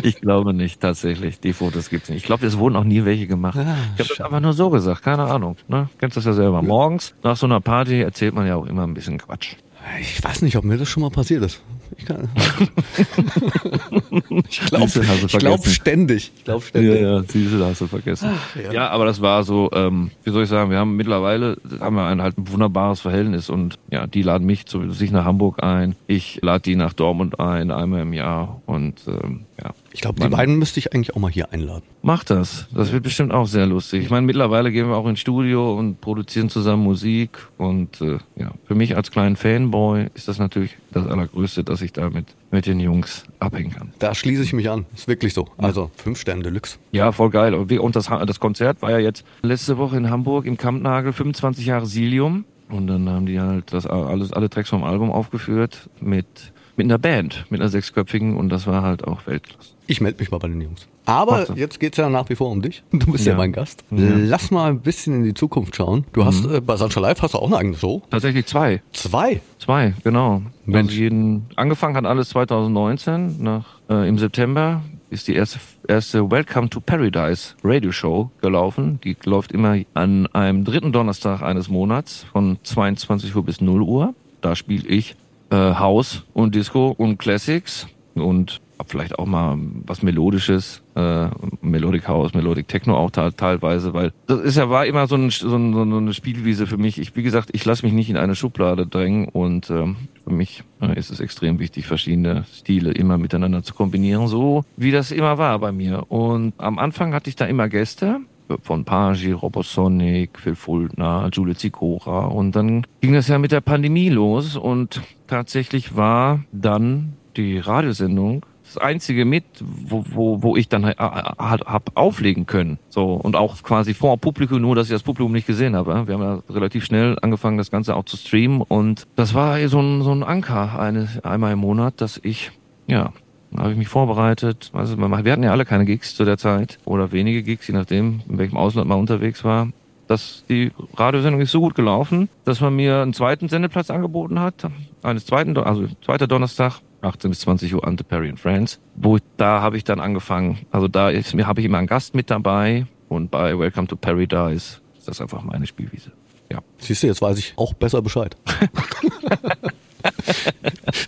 ich 0.02 0.20
glaube 0.20 0.54
nicht, 0.54 0.80
tatsächlich. 0.80 1.40
Die 1.40 1.52
Fotos 1.52 1.90
gibt's 1.90 2.08
nicht. 2.08 2.18
Ich 2.18 2.24
glaube, 2.24 2.46
es 2.46 2.58
wurden 2.58 2.76
auch 2.76 2.84
nie 2.84 3.04
welche 3.04 3.26
gemacht. 3.26 3.58
Ah, 3.58 3.76
ich 3.94 4.00
habe 4.00 4.08
das 4.08 4.20
einfach 4.20 4.40
nur 4.40 4.52
so 4.52 4.70
gesagt, 4.70 5.02
keine 5.02 5.24
Ahnung. 5.24 5.56
Ne? 5.68 5.88
Kennst 5.98 6.16
das 6.16 6.24
ja 6.24 6.32
selber. 6.32 6.62
Morgens 6.62 7.14
nach 7.22 7.36
so 7.36 7.46
einer 7.46 7.60
Party 7.60 8.00
erzählt 8.00 8.34
man 8.34 8.46
ja 8.46 8.56
auch 8.56 8.66
immer 8.66 8.86
ein 8.86 8.94
bisschen 8.94 9.18
Quatsch. 9.18 9.56
Ich 10.00 10.22
weiß 10.22 10.42
nicht, 10.42 10.56
ob 10.56 10.64
mir 10.64 10.78
das 10.78 10.88
schon 10.88 11.02
mal 11.02 11.10
passiert 11.10 11.42
ist. 11.42 11.60
Ich, 11.96 12.08
ich 14.48 14.60
glaube 14.60 14.90
glaub 15.38 15.66
ständig. 15.66 16.32
Ich 16.36 16.44
glaube 16.44 16.64
ständig. 16.64 17.00
Ja, 17.00 17.18
ja, 17.18 17.22
Siehste, 17.22 17.64
hast 17.64 17.80
du 17.80 17.86
vergessen. 17.86 18.30
Ach, 18.32 18.56
ja. 18.56 18.72
ja. 18.72 18.88
aber 18.90 19.04
das 19.04 19.20
war 19.20 19.44
so, 19.44 19.70
ähm, 19.72 20.10
wie 20.24 20.30
soll 20.30 20.44
ich 20.44 20.48
sagen, 20.48 20.70
wir 20.70 20.78
haben 20.78 20.96
mittlerweile 20.96 21.56
haben 21.80 21.96
wir 21.96 22.06
ein 22.06 22.22
halt 22.22 22.38
ein 22.38 22.50
wunderbares 22.50 23.00
Verhältnis 23.00 23.50
und 23.50 23.78
ja, 23.90 24.06
die 24.06 24.22
laden 24.22 24.46
mich 24.46 24.66
zu 24.66 24.90
sich 24.90 25.10
nach 25.10 25.24
Hamburg 25.24 25.62
ein. 25.62 25.96
Ich 26.06 26.40
lade 26.42 26.62
die 26.62 26.76
nach 26.76 26.92
Dortmund 26.92 27.40
ein, 27.40 27.70
einmal 27.70 28.02
im 28.02 28.12
Jahr 28.12 28.60
und 28.66 29.00
ähm, 29.06 29.46
ja, 29.60 29.74
ich 29.92 30.00
glaube, 30.00 30.20
die 30.20 30.28
beiden 30.28 30.58
müsste 30.58 30.80
ich 30.80 30.94
eigentlich 30.94 31.14
auch 31.14 31.20
mal 31.20 31.30
hier 31.30 31.52
einladen. 31.52 31.82
Mach 32.02 32.24
das. 32.24 32.66
Das 32.74 32.90
wird 32.92 33.02
bestimmt 33.02 33.32
auch 33.32 33.46
sehr 33.46 33.66
lustig. 33.66 34.02
Ich 34.02 34.10
meine, 34.10 34.26
mittlerweile 34.26 34.72
gehen 34.72 34.88
wir 34.88 34.96
auch 34.96 35.06
ins 35.06 35.20
Studio 35.20 35.78
und 35.78 36.00
produzieren 36.00 36.48
zusammen 36.48 36.82
Musik. 36.82 37.38
Und 37.58 38.00
äh, 38.00 38.18
ja, 38.36 38.52
für 38.64 38.74
mich 38.74 38.96
als 38.96 39.10
kleinen 39.10 39.36
Fanboy 39.36 40.06
ist 40.14 40.26
das 40.26 40.38
natürlich 40.38 40.76
das 40.90 41.06
Allergrößte, 41.06 41.64
dass 41.64 41.82
ich 41.82 41.92
damit 41.92 42.34
mit 42.50 42.66
den 42.66 42.80
Jungs 42.80 43.24
abhängen 43.40 43.70
kann. 43.70 43.92
Da 43.98 44.14
schließe 44.14 44.42
ich 44.42 44.52
mich 44.52 44.70
an. 44.70 44.86
Ist 44.94 45.06
wirklich 45.06 45.34
so. 45.34 45.48
Also 45.58 45.90
fünf 45.96 46.18
Sterne 46.18 46.42
Deluxe. 46.42 46.78
Ja, 46.92 47.12
voll 47.12 47.30
geil. 47.30 47.54
Und 47.54 47.96
das, 47.96 48.06
das 48.06 48.40
Konzert 48.40 48.80
war 48.82 48.90
ja 48.90 48.98
jetzt 48.98 49.24
letzte 49.42 49.76
Woche 49.76 49.96
in 49.96 50.10
Hamburg 50.10 50.46
im 50.46 50.56
Kampnagel 50.56 51.12
25 51.12 51.66
Jahre 51.66 51.86
Silium. 51.86 52.44
Und 52.68 52.86
dann 52.86 53.08
haben 53.08 53.26
die 53.26 53.38
halt 53.38 53.72
das 53.72 53.86
alles, 53.86 54.32
alle 54.32 54.48
Tracks 54.48 54.70
vom 54.70 54.82
Album 54.82 55.12
aufgeführt 55.12 55.90
mit 56.00 56.51
mit 56.76 56.86
einer 56.86 56.98
Band, 56.98 57.46
mit 57.50 57.60
einer 57.60 57.68
sechsköpfigen 57.68 58.36
und 58.36 58.48
das 58.48 58.66
war 58.66 58.82
halt 58.82 59.04
auch 59.04 59.26
Weltklasse. 59.26 59.70
Ich 59.86 60.00
melde 60.00 60.20
mich 60.20 60.30
mal 60.30 60.38
bei 60.38 60.48
den 60.48 60.60
Jungs. 60.60 60.86
Aber 61.04 61.46
jetzt 61.56 61.80
geht's 61.80 61.98
ja 61.98 62.08
nach 62.08 62.28
wie 62.30 62.36
vor 62.36 62.50
um 62.50 62.62
dich. 62.62 62.82
Du 62.92 63.10
bist 63.10 63.26
ja, 63.26 63.32
ja 63.32 63.38
mein 63.38 63.52
Gast. 63.52 63.84
Ja. 63.90 64.10
Lass 64.14 64.50
mal 64.50 64.70
ein 64.70 64.80
bisschen 64.80 65.14
in 65.16 65.24
die 65.24 65.34
Zukunft 65.34 65.76
schauen. 65.76 66.04
Du 66.12 66.22
mhm. 66.22 66.26
hast 66.26 66.44
äh, 66.46 66.60
bei 66.60 66.76
Sancha 66.76 67.00
Live 67.00 67.20
hast 67.22 67.34
du 67.34 67.38
auch 67.38 67.48
eine 67.48 67.58
eigene 67.58 67.76
Show? 67.76 68.02
Tatsächlich 68.10 68.46
zwei. 68.46 68.82
Zwei? 68.92 69.40
Zwei, 69.58 69.94
genau. 70.04 70.42
Mensch. 70.64 70.90
Also 70.90 71.00
jeden, 71.00 71.46
angefangen 71.56 71.96
hat 71.96 72.06
alles 72.06 72.28
2019. 72.30 73.42
Nach, 73.42 73.66
äh, 73.90 74.08
Im 74.08 74.18
September 74.18 74.82
ist 75.10 75.28
die 75.28 75.34
erste, 75.34 75.58
erste 75.88 76.30
Welcome 76.30 76.70
to 76.70 76.80
Paradise 76.80 77.54
Radio 77.64 77.92
Show 77.92 78.30
gelaufen. 78.40 79.00
Die 79.04 79.16
läuft 79.24 79.52
immer 79.52 79.76
an 79.94 80.26
einem 80.28 80.64
dritten 80.64 80.92
Donnerstag 80.92 81.42
eines 81.42 81.68
Monats 81.68 82.24
von 82.32 82.58
22 82.62 83.34
Uhr 83.34 83.44
bis 83.44 83.60
0 83.60 83.82
Uhr. 83.82 84.14
Da 84.40 84.56
spiele 84.56 84.88
ich 84.88 85.16
äh, 85.52 85.74
House 85.74 86.24
und 86.32 86.54
Disco 86.54 86.94
und 86.96 87.18
Classics 87.18 87.86
und 88.14 88.60
vielleicht 88.86 89.18
auch 89.18 89.26
mal 89.26 89.56
was 89.86 90.02
Melodisches, 90.02 90.82
äh, 90.96 91.28
Melodic 91.60 92.08
House, 92.08 92.34
Melodic 92.34 92.66
Techno 92.66 92.96
auch 92.96 93.10
teilweise, 93.10 93.94
weil 93.94 94.12
das 94.26 94.40
ist 94.40 94.56
ja 94.56 94.70
war 94.70 94.86
immer 94.86 95.06
so, 95.06 95.14
ein, 95.14 95.30
so, 95.30 95.54
ein, 95.54 95.72
so 95.72 95.82
eine 95.82 96.14
Spielwiese 96.14 96.66
für 96.66 96.78
mich. 96.78 96.98
Ich, 96.98 97.14
wie 97.14 97.22
gesagt, 97.22 97.50
ich 97.52 97.64
lasse 97.64 97.84
mich 97.84 97.92
nicht 97.92 98.10
in 98.10 98.16
eine 98.16 98.34
Schublade 98.34 98.86
drängen 98.86 99.28
und 99.28 99.70
ähm, 99.70 99.96
für 100.24 100.32
mich 100.32 100.64
äh, 100.80 100.98
ist 100.98 101.10
es 101.10 101.20
extrem 101.20 101.58
wichtig, 101.58 101.86
verschiedene 101.86 102.44
Stile 102.52 102.92
immer 102.92 103.18
miteinander 103.18 103.62
zu 103.62 103.74
kombinieren, 103.74 104.26
so 104.26 104.64
wie 104.76 104.90
das 104.90 105.12
immer 105.12 105.38
war 105.38 105.58
bei 105.58 105.70
mir. 105.70 106.10
Und 106.10 106.54
am 106.58 106.78
Anfang 106.78 107.14
hatte 107.14 107.30
ich 107.30 107.36
da 107.36 107.46
immer 107.46 107.68
Gäste, 107.68 108.20
von 108.62 108.84
Pagi, 108.84 109.32
Robosonic, 109.32 110.38
Phil 110.38 110.54
Fultner, 110.54 111.28
Julie 111.32 111.54
Zikora. 111.54 112.26
Und 112.26 112.56
dann 112.56 112.86
ging 113.00 113.12
das 113.12 113.28
ja 113.28 113.38
mit 113.38 113.52
der 113.52 113.60
Pandemie 113.60 114.08
los 114.08 114.56
und 114.56 115.00
tatsächlich 115.26 115.96
war 115.96 116.44
dann 116.52 117.14
die 117.36 117.58
Radiosendung 117.58 118.44
das 118.64 118.78
einzige 118.78 119.24
mit, 119.24 119.44
wo, 119.60 120.04
wo, 120.10 120.42
wo 120.42 120.56
ich 120.56 120.68
dann 120.68 120.86
halt, 120.86 120.98
hab 120.98 121.90
auflegen 121.94 122.46
können. 122.46 122.78
So 122.88 123.14
und 123.14 123.36
auch 123.36 123.62
quasi 123.62 123.92
vor 123.92 124.18
Publikum, 124.18 124.60
nur 124.60 124.74
dass 124.74 124.86
ich 124.86 124.92
das 124.92 125.02
Publikum 125.02 125.32
nicht 125.32 125.46
gesehen 125.46 125.76
habe. 125.76 126.06
Wir 126.06 126.14
haben 126.14 126.22
ja 126.22 126.42
relativ 126.48 126.84
schnell 126.84 127.18
angefangen, 127.20 127.58
das 127.58 127.70
Ganze 127.70 127.94
auch 127.94 128.04
zu 128.04 128.16
streamen 128.16 128.62
und 128.62 129.06
das 129.16 129.34
war 129.34 129.66
so 129.68 129.80
ein, 129.80 130.02
so 130.02 130.12
ein 130.12 130.22
Anker 130.22 130.78
eine, 130.78 131.08
einmal 131.22 131.52
im 131.52 131.58
Monat, 131.58 132.00
dass 132.00 132.20
ich 132.22 132.52
ja 132.86 133.12
habe 133.58 133.72
ich 133.72 133.76
mich 133.76 133.88
vorbereitet. 133.88 134.70
Also 134.72 134.96
wir 134.96 135.08
hatten 135.32 135.42
ja 135.42 135.50
alle 135.50 135.64
keine 135.64 135.84
Gigs 135.84 136.14
zu 136.14 136.24
der 136.24 136.38
Zeit 136.38 136.78
oder 136.84 137.12
wenige 137.12 137.42
Gigs, 137.42 137.66
je 137.66 137.74
nachdem, 137.74 138.22
in 138.28 138.38
welchem 138.38 138.56
Ausland 138.56 138.88
man 138.88 138.98
unterwegs 138.98 139.44
war. 139.44 139.68
Dass 140.06 140.44
die 140.48 140.72
Radiosendung 140.96 141.40
ist 141.40 141.52
so 141.52 141.60
gut 141.60 141.74
gelaufen, 141.74 142.28
dass 142.44 142.60
man 142.60 142.74
mir 142.74 143.02
einen 143.02 143.14
zweiten 143.14 143.48
Sendeplatz 143.48 143.90
angeboten 143.90 144.40
hat. 144.40 144.66
Eines 145.02 145.26
zweiten, 145.26 145.56
also 145.56 145.86
zweiter 146.04 146.26
Donnerstag, 146.26 146.80
18 147.02 147.30
bis 147.30 147.40
20 147.40 147.74
Uhr 147.74 147.86
Ante 147.86 148.04
Perry 148.04 148.28
and 148.28 148.40
Friends. 148.40 148.80
Wo 148.96 149.18
da 149.36 149.60
habe 149.62 149.76
ich 149.76 149.84
dann 149.84 150.00
angefangen. 150.00 150.66
Also 150.70 150.88
da 150.88 151.10
ist 151.10 151.34
mir 151.34 151.46
habe 151.46 151.60
ich 151.60 151.66
immer 151.66 151.78
einen 151.78 151.86
Gast 151.86 152.14
mit 152.14 152.30
dabei 152.30 152.86
und 153.08 153.30
bei 153.30 153.58
Welcome 153.58 153.86
to 153.86 153.96
Paradise 153.96 154.80
ist 154.98 155.08
das 155.08 155.20
einfach 155.20 155.42
meine 155.42 155.66
Spielwiese. 155.66 156.12
Ja. 156.50 156.60
Siehst 156.78 157.02
du, 157.02 157.06
jetzt 157.06 157.22
weiß 157.22 157.38
ich 157.38 157.54
auch 157.56 157.72
besser 157.74 158.02
Bescheid. 158.02 158.36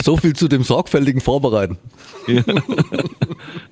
so 0.04 0.16
viel 0.16 0.34
zu 0.34 0.48
dem 0.48 0.62
sorgfältigen 0.62 1.20
Vorbereiten. 1.20 1.78
Ja. 2.26 2.42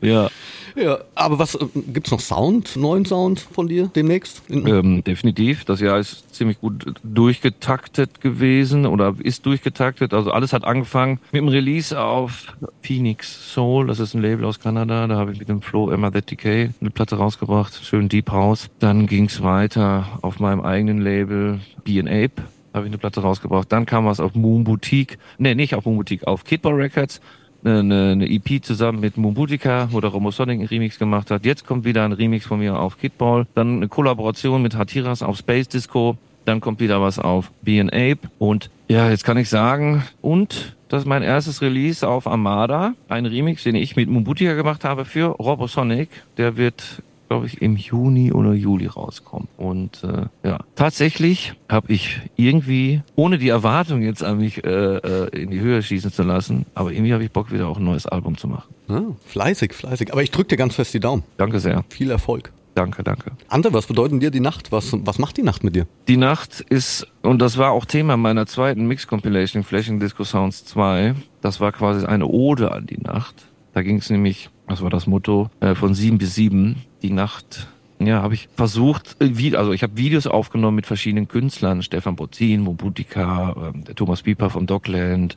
ja. 0.01 0.31
Ja, 0.75 0.99
aber 1.15 1.39
was 1.39 1.55
äh, 1.55 1.67
gibt's 1.75 2.11
noch 2.11 2.21
Sound, 2.21 2.77
neuen 2.77 3.05
Sound 3.05 3.41
von 3.41 3.69
dir 3.69 3.91
demnächst? 3.95 4.43
Ähm, 4.49 5.05
definitiv. 5.05 5.65
Das 5.65 5.81
Jahr 5.81 5.99
ist 5.99 6.35
ziemlich 6.35 6.61
gut 6.61 6.95
durchgetaktet 7.03 8.21
gewesen 8.21 8.87
oder 8.87 9.15
ist 9.19 9.45
durchgetaktet. 9.47 10.15
Also 10.15 10.31
alles 10.31 10.53
hat 10.53 10.65
angefangen 10.65 11.21
mit 11.33 11.41
dem 11.41 11.49
Release 11.49 11.99
auf 11.99 12.47
Phoenix 12.81 13.53
Soul. 13.53 13.87
Das 13.87 14.01
ist 14.01 14.15
ein 14.15 14.23
Label 14.23 14.45
aus 14.45 14.61
Kanada. 14.61 15.07
Da 15.07 15.17
habe 15.17 15.33
ich 15.33 15.39
mit 15.39 15.49
dem 15.49 15.63
Flo 15.63 15.91
Emma 15.91 16.11
That 16.11 16.31
Decay 16.31 16.71
eine 16.81 16.91
Platte 16.91 17.17
rausgebracht. 17.17 17.79
Schön 17.85 18.09
Deep 18.09 18.31
House. 18.31 18.71
Dann 18.79 19.07
ging's 19.07 19.43
weiter 19.43 20.19
auf 20.23 20.41
meinem 20.41 20.61
eigenen 20.63 21.01
Label 21.01 21.61
Be 21.85 22.01
an 22.01 22.09
Ape 22.09 22.43
habe 22.75 22.87
ich 22.87 22.91
eine 22.91 22.99
Platte 22.99 23.21
rausgebracht. 23.21 23.71
Dann 23.71 23.87
kam 23.87 24.07
was 24.07 24.21
auf 24.21 24.35
Moon 24.35 24.65
Boutique. 24.65 25.19
Nee, 25.39 25.55
nicht 25.55 25.75
auf 25.75 25.85
Moon 25.85 25.97
Boutique, 25.97 26.27
auf 26.27 26.45
Kidball 26.45 26.75
Records. 26.75 27.21
Eine, 27.65 28.13
eine 28.13 28.29
EP 28.29 28.65
zusammen 28.65 29.01
mit 29.01 29.17
Moon 29.17 29.35
Boutica, 29.35 29.89
wo 29.93 30.01
der 30.01 30.11
Romosonic 30.11 30.59
einen 30.59 30.69
Remix 30.69 30.99
gemacht 30.99 31.31
hat. 31.31 31.45
Jetzt 31.45 31.65
kommt 31.65 31.85
wieder 31.85 32.05
ein 32.05 32.13
Remix 32.13 32.47
von 32.47 32.59
mir 32.59 32.79
auf 32.79 32.99
Kidball. 32.99 33.47
Dann 33.55 33.77
eine 33.77 33.89
Kollaboration 33.89 34.63
mit 34.63 34.77
Hatiras 34.77 35.23
auf 35.23 35.37
Space 35.37 35.69
Disco. 35.69 36.17
Dann 36.45 36.61
kommt 36.61 36.81
wieder 36.81 37.01
was 37.01 37.21
auf 37.21 37.53
Be 37.63 37.81
an 37.81 37.89
Ape. 37.91 38.29
Und 38.39 38.69
ja, 38.89 39.09
jetzt 39.11 39.25
kann 39.25 39.37
ich 39.37 39.49
sagen, 39.49 40.03
und 40.21 40.77
das 40.89 41.03
ist 41.03 41.07
mein 41.07 41.23
erstes 41.23 41.63
Release 41.63 42.07
auf 42.07 42.27
Armada. 42.27 42.95
Ein 43.09 43.27
Remix, 43.27 43.63
den 43.63 43.77
ich 43.77 43.95
mit 43.95 44.11
Mumbutika 44.11 44.55
gemacht 44.55 44.85
habe 44.85 45.05
für 45.05 45.27
Robosonic. 45.27 46.09
Der 46.39 46.57
wird 46.57 47.03
glaube 47.33 47.47
ich, 47.47 47.63
im 47.63 47.77
Juni 47.77 48.31
oder 48.31 48.53
Juli 48.53 48.87
rauskommen. 48.87 49.49
Und 49.57 50.05
äh, 50.05 50.27
ja, 50.47 50.59
tatsächlich 50.75 51.55
habe 51.67 51.91
ich 51.91 52.21
irgendwie, 52.37 53.01
ohne 53.17 53.39
die 53.39 53.49
Erwartung 53.49 54.03
jetzt 54.03 54.23
an 54.23 54.37
mich 54.37 54.63
äh, 54.65 54.69
äh, 54.69 55.29
in 55.31 55.51
die 55.51 55.61
Höhe 55.61 55.83
schießen 55.83 56.13
zu 56.13 56.25
lassen, 56.25 56.67
aber 56.75 56.93
irgendwie 56.93 57.15
habe 57.15 57.25
ich 57.25 57.31
Bock, 57.31 57.51
wieder 57.51 57.69
auch 57.69 57.79
ein 57.79 57.85
neues 57.85 58.07
Album 58.07 58.37
zu 58.37 58.49
machen. 58.49 58.75
Ah, 58.89 59.01
fleißig, 59.25 59.73
fleißig. 59.73 60.13
Aber 60.13 60.23
ich 60.23 60.31
drücke 60.31 60.49
dir 60.49 60.57
ganz 60.59 60.75
fest 60.75 60.93
die 60.93 61.01
Daumen. 61.01 61.23
Danke 61.39 61.59
sehr. 61.59 61.85
Viel 61.89 62.11
Erfolg. 62.11 62.53
Danke, 62.75 63.03
danke. 63.03 63.33
Ante, 63.49 63.73
was 63.73 63.87
bedeutet 63.87 64.23
dir 64.23 64.31
die 64.31 64.41
Nacht? 64.41 64.73
Was, 64.73 64.93
was 64.93 65.19
macht 65.19 65.39
die 65.39 65.43
Nacht 65.43 65.65
mit 65.65 65.75
dir? 65.75 65.87
Die 66.09 66.19
Nacht 66.19 66.61
ist, 66.61 67.07
und 67.23 67.41
das 67.41 67.57
war 67.57 67.71
auch 67.71 67.87
Thema 67.87 68.19
meiner 68.19 68.45
zweiten 68.45 68.87
Mix-Compilation, 68.87 69.63
Flashing 69.63 70.01
Disco 70.01 70.25
Sounds 70.25 70.67
2. 70.67 71.15
Das 71.41 71.61
war 71.61 71.73
quasi 71.73 72.05
eine 72.05 72.27
Ode 72.27 72.73
an 72.73 72.87
die 72.87 72.99
Nacht. 72.99 73.35
Da 73.73 73.83
ging 73.83 73.97
es 73.97 74.11
nämlich, 74.11 74.51
das 74.69 74.83
war 74.83 74.91
das 74.91 75.07
Motto, 75.07 75.51
äh, 75.61 75.75
von 75.75 75.95
sieben 75.95 76.19
bis 76.19 76.35
sieben 76.35 76.77
die 77.03 77.11
Nacht. 77.11 77.69
Ja, 77.99 78.23
habe 78.23 78.35
ich 78.35 78.49
versucht, 78.55 79.17
äh, 79.21 79.57
also 79.57 79.73
ich 79.73 79.83
habe 79.83 79.97
Videos 79.97 80.27
aufgenommen 80.27 80.77
mit 80.77 80.87
verschiedenen 80.87 81.29
Künstlern, 81.29 81.83
Stefan 81.83 82.17
Bozin, 82.17 82.63
Mobutika, 82.63 83.73
der 83.75 83.95
Thomas 83.95 84.23
Pieper 84.23 84.51
vom 84.51 84.67
Dockland 84.67 85.37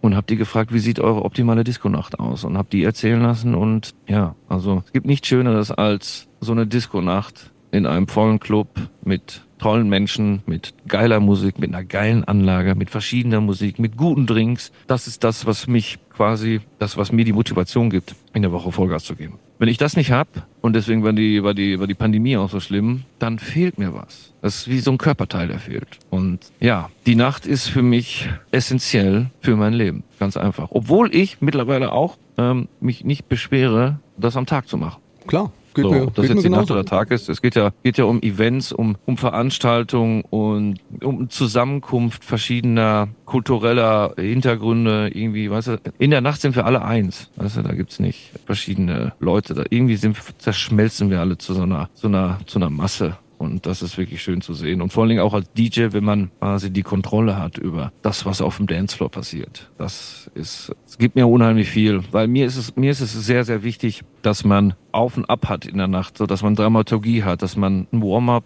und 0.00 0.14
habe 0.14 0.26
die 0.26 0.36
gefragt, 0.36 0.72
wie 0.72 0.78
sieht 0.78 1.00
eure 1.00 1.24
optimale 1.24 1.64
Disco-Nacht 1.64 2.18
aus? 2.18 2.44
Und 2.44 2.56
habe 2.56 2.68
die 2.70 2.84
erzählen 2.84 3.20
lassen 3.20 3.54
und 3.54 3.94
ja, 4.06 4.34
also 4.48 4.82
es 4.86 4.92
gibt 4.92 5.06
nichts 5.06 5.28
Schöneres 5.28 5.70
als 5.70 6.28
so 6.40 6.52
eine 6.52 6.66
Disco-Nacht 6.66 7.50
in 7.72 7.86
einem 7.86 8.08
vollen 8.08 8.38
Club 8.38 8.68
mit 9.04 9.45
tollen 9.58 9.88
Menschen, 9.88 10.42
mit 10.46 10.74
geiler 10.88 11.20
Musik, 11.20 11.58
mit 11.58 11.74
einer 11.74 11.84
geilen 11.84 12.24
Anlage, 12.24 12.74
mit 12.74 12.90
verschiedener 12.90 13.40
Musik, 13.40 13.78
mit 13.78 13.96
guten 13.96 14.26
Drinks. 14.26 14.72
Das 14.86 15.06
ist 15.06 15.24
das, 15.24 15.46
was 15.46 15.66
mich 15.66 15.98
quasi, 16.14 16.60
das, 16.78 16.96
was 16.96 17.12
mir 17.12 17.24
die 17.24 17.32
Motivation 17.32 17.90
gibt, 17.90 18.14
in 18.32 18.42
der 18.42 18.52
Woche 18.52 18.72
Vollgas 18.72 19.04
zu 19.04 19.16
geben. 19.16 19.38
Wenn 19.58 19.68
ich 19.68 19.78
das 19.78 19.96
nicht 19.96 20.12
hab 20.12 20.28
und 20.60 20.74
deswegen 20.74 21.02
war 21.02 21.12
die, 21.12 21.42
war 21.42 21.54
die, 21.54 21.80
war 21.80 21.86
die 21.86 21.94
Pandemie 21.94 22.36
auch 22.36 22.50
so 22.50 22.60
schlimm, 22.60 23.04
dann 23.18 23.38
fehlt 23.38 23.78
mir 23.78 23.94
was. 23.94 24.34
Das 24.42 24.56
ist 24.56 24.68
wie 24.68 24.80
so 24.80 24.90
ein 24.90 24.98
Körperteil, 24.98 25.48
der 25.48 25.58
fehlt. 25.58 25.98
Und 26.10 26.40
ja, 26.60 26.90
die 27.06 27.14
Nacht 27.14 27.46
ist 27.46 27.68
für 27.68 27.82
mich 27.82 28.28
essentiell 28.50 29.30
für 29.40 29.56
mein 29.56 29.72
Leben. 29.72 30.04
Ganz 30.18 30.36
einfach. 30.36 30.68
Obwohl 30.70 31.14
ich 31.14 31.40
mittlerweile 31.40 31.92
auch 31.92 32.18
ähm, 32.36 32.68
mich 32.80 33.04
nicht 33.04 33.28
beschwere, 33.28 34.00
das 34.18 34.36
am 34.36 34.46
Tag 34.46 34.68
zu 34.68 34.76
machen. 34.76 35.00
Klar. 35.26 35.52
Geht 35.76 35.84
so, 35.84 35.90
mir, 35.90 36.06
dass 36.06 36.28
jetzt 36.28 36.44
die 36.44 36.48
Nacht 36.48 36.70
oder 36.70 36.84
Tag 36.84 37.10
ist. 37.10 37.28
Es 37.28 37.42
geht 37.42 37.54
ja, 37.54 37.70
geht 37.82 37.98
ja 37.98 38.04
um 38.04 38.22
Events, 38.22 38.72
um, 38.72 38.96
um 39.04 39.16
Veranstaltungen 39.16 40.22
und 40.22 40.80
um 41.02 41.28
Zusammenkunft 41.28 42.24
verschiedener 42.24 43.08
kultureller 43.26 44.14
Hintergründe. 44.16 45.10
Irgendwie, 45.12 45.50
weißt 45.50 45.68
du, 45.68 45.80
in 45.98 46.10
der 46.10 46.22
Nacht 46.22 46.40
sind 46.40 46.56
wir 46.56 46.64
alle 46.64 46.82
eins. 46.82 47.30
Weißt 47.36 47.58
du, 47.58 47.62
da 47.62 47.74
gibt's 47.74 48.00
nicht 48.00 48.32
verschiedene 48.46 49.12
Leute. 49.20 49.54
Da 49.54 49.64
irgendwie 49.68 49.96
sind, 49.96 50.16
zerschmelzen 50.38 51.10
wir 51.10 51.20
alle 51.20 51.36
zu 51.36 51.52
so 51.52 51.62
einer, 51.62 51.90
zu 51.94 52.08
einer, 52.08 52.38
zu 52.46 52.58
einer 52.58 52.70
Masse. 52.70 53.18
Und 53.38 53.66
das 53.66 53.82
ist 53.82 53.98
wirklich 53.98 54.22
schön 54.22 54.40
zu 54.40 54.54
sehen. 54.54 54.80
Und 54.80 54.92
vor 54.92 55.02
allen 55.02 55.10
Dingen 55.10 55.20
auch 55.20 55.34
als 55.34 55.46
DJ, 55.52 55.88
wenn 55.90 56.04
man 56.04 56.30
quasi 56.40 56.70
die 56.70 56.82
Kontrolle 56.82 57.38
hat 57.38 57.58
über 57.58 57.92
das, 58.02 58.24
was 58.24 58.40
auf 58.40 58.56
dem 58.56 58.66
Dancefloor 58.66 59.10
passiert. 59.10 59.70
Das 59.76 60.30
ist, 60.34 60.74
es 60.86 60.98
gibt 60.98 61.16
mir 61.16 61.26
unheimlich 61.26 61.68
viel. 61.68 62.02
Weil 62.12 62.28
mir 62.28 62.46
ist 62.46 62.56
es, 62.56 62.76
mir 62.76 62.90
ist 62.90 63.00
es 63.00 63.12
sehr, 63.12 63.44
sehr 63.44 63.62
wichtig, 63.62 64.02
dass 64.22 64.44
man 64.44 64.74
auf 64.92 65.16
und 65.16 65.28
ab 65.28 65.48
hat 65.48 65.66
in 65.66 65.78
der 65.78 65.88
Nacht, 65.88 66.16
so 66.16 66.26
dass 66.26 66.42
man 66.42 66.54
Dramaturgie 66.54 67.24
hat, 67.24 67.42
dass 67.42 67.56
man 67.56 67.86
ein 67.92 68.02
Warm-up, 68.02 68.44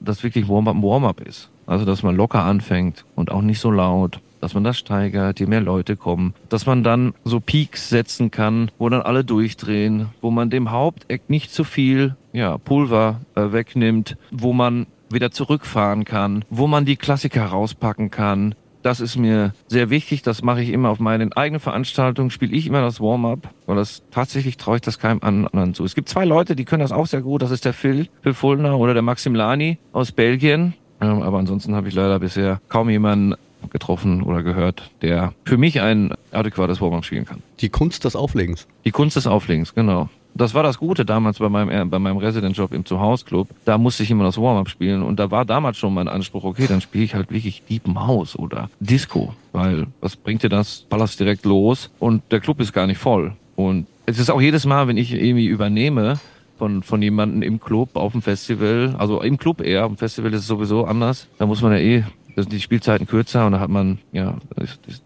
das 0.00 0.22
wirklich 0.24 0.48
Warm-up 0.48 0.76
ein 0.76 0.82
Warm-up 0.82 1.20
ist. 1.20 1.50
Also, 1.66 1.84
dass 1.84 2.02
man 2.02 2.16
locker 2.16 2.44
anfängt 2.44 3.04
und 3.14 3.30
auch 3.30 3.42
nicht 3.42 3.60
so 3.60 3.70
laut 3.70 4.20
dass 4.42 4.54
man 4.54 4.64
das 4.64 4.76
steigert, 4.76 5.38
je 5.38 5.46
mehr 5.46 5.60
Leute 5.60 5.96
kommen, 5.96 6.34
dass 6.48 6.66
man 6.66 6.82
dann 6.82 7.14
so 7.24 7.38
Peaks 7.38 7.88
setzen 7.88 8.32
kann, 8.32 8.72
wo 8.76 8.88
dann 8.88 9.00
alle 9.00 9.24
durchdrehen, 9.24 10.08
wo 10.20 10.32
man 10.32 10.50
dem 10.50 10.72
Haupteck 10.72 11.30
nicht 11.30 11.52
zu 11.52 11.62
viel 11.62 12.16
ja, 12.32 12.58
Pulver 12.58 13.20
äh, 13.36 13.52
wegnimmt, 13.52 14.16
wo 14.32 14.52
man 14.52 14.86
wieder 15.10 15.30
zurückfahren 15.30 16.04
kann, 16.04 16.44
wo 16.50 16.66
man 16.66 16.84
die 16.84 16.96
Klassiker 16.96 17.46
rauspacken 17.46 18.10
kann. 18.10 18.56
Das 18.82 18.98
ist 18.98 19.16
mir 19.16 19.52
sehr 19.68 19.90
wichtig. 19.90 20.22
Das 20.22 20.42
mache 20.42 20.60
ich 20.60 20.70
immer 20.70 20.88
auf 20.88 20.98
meinen 20.98 21.32
eigenen 21.34 21.60
Veranstaltungen. 21.60 22.30
Spiele 22.30 22.56
ich 22.56 22.66
immer 22.66 22.80
das 22.80 23.00
Warm-up, 23.00 23.48
weil 23.66 23.76
das 23.76 24.02
tatsächlich 24.10 24.56
traue 24.56 24.76
ich 24.76 24.82
das 24.82 24.98
keinem 24.98 25.20
anderen 25.22 25.72
zu. 25.74 25.84
Es 25.84 25.94
gibt 25.94 26.08
zwei 26.08 26.24
Leute, 26.24 26.56
die 26.56 26.64
können 26.64 26.82
das 26.82 26.90
auch 26.90 27.06
sehr 27.06 27.20
gut. 27.20 27.42
Das 27.42 27.52
ist 27.52 27.64
der 27.64 27.74
Phil, 27.74 28.08
Phil 28.22 28.34
Fulner 28.34 28.76
oder 28.76 28.92
der 28.92 29.04
Maximilani 29.04 29.78
aus 29.92 30.10
Belgien. 30.10 30.74
Ähm, 31.00 31.22
aber 31.22 31.38
ansonsten 31.38 31.76
habe 31.76 31.86
ich 31.86 31.94
leider 31.94 32.18
bisher 32.18 32.60
kaum 32.68 32.90
jemanden 32.90 33.36
getroffen 33.70 34.22
oder 34.22 34.42
gehört, 34.42 34.90
der 35.02 35.32
für 35.44 35.56
mich 35.56 35.80
ein 35.80 36.14
adäquates 36.30 36.80
Warm-up 36.80 37.04
spielen 37.04 37.24
kann. 37.24 37.42
Die 37.60 37.68
Kunst 37.68 38.04
des 38.04 38.16
Auflegens. 38.16 38.66
Die 38.84 38.90
Kunst 38.90 39.16
des 39.16 39.26
Auflegens, 39.26 39.74
genau. 39.74 40.08
Das 40.34 40.54
war 40.54 40.62
das 40.62 40.78
Gute 40.78 41.04
damals 41.04 41.38
bei 41.38 41.48
meinem, 41.48 41.68
äh, 41.68 41.84
bei 41.84 41.98
meinem 41.98 42.16
Resident-Job 42.16 42.72
im 42.72 42.86
Zuhausclub. 42.86 43.48
Da 43.64 43.76
musste 43.76 44.02
ich 44.02 44.10
immer 44.10 44.24
das 44.24 44.38
Warm-up 44.38 44.68
spielen 44.68 45.02
und 45.02 45.18
da 45.18 45.30
war 45.30 45.44
damals 45.44 45.76
schon 45.76 45.92
mein 45.92 46.08
Anspruch, 46.08 46.44
okay, 46.44 46.66
dann 46.66 46.80
spiele 46.80 47.04
ich 47.04 47.14
halt 47.14 47.30
wirklich 47.30 47.62
Deep 47.68 47.82
House 47.94 48.38
oder 48.38 48.70
Disco, 48.80 49.34
weil 49.52 49.86
was 50.00 50.16
bringt 50.16 50.42
dir 50.42 50.48
das? 50.48 50.86
Ballerst 50.88 51.20
direkt 51.20 51.44
los 51.44 51.90
und 51.98 52.22
der 52.30 52.40
Club 52.40 52.60
ist 52.60 52.72
gar 52.72 52.86
nicht 52.86 52.98
voll. 52.98 53.32
Und 53.56 53.86
es 54.06 54.18
ist 54.18 54.30
auch 54.30 54.40
jedes 54.40 54.64
Mal, 54.64 54.88
wenn 54.88 54.96
ich 54.96 55.12
irgendwie 55.12 55.46
übernehme, 55.46 56.18
von, 56.62 56.84
von 56.84 57.02
jemandem 57.02 57.42
im 57.42 57.58
Club 57.58 57.96
auf 57.96 58.12
dem 58.12 58.22
Festival, 58.22 58.94
also 58.96 59.20
im 59.20 59.36
Club 59.36 59.60
eher, 59.60 59.82
am 59.82 59.96
Festival 59.96 60.32
ist 60.32 60.42
es 60.42 60.46
sowieso 60.46 60.84
anders. 60.84 61.26
Da 61.36 61.44
muss 61.44 61.60
man 61.60 61.72
ja 61.72 61.78
eh 61.78 62.04
sind 62.36 62.52
die 62.52 62.60
Spielzeiten 62.60 63.06
kürzer 63.06 63.46
und 63.46 63.52
da 63.52 63.60
hat 63.60 63.70
man 63.70 63.98
ja 64.12 64.36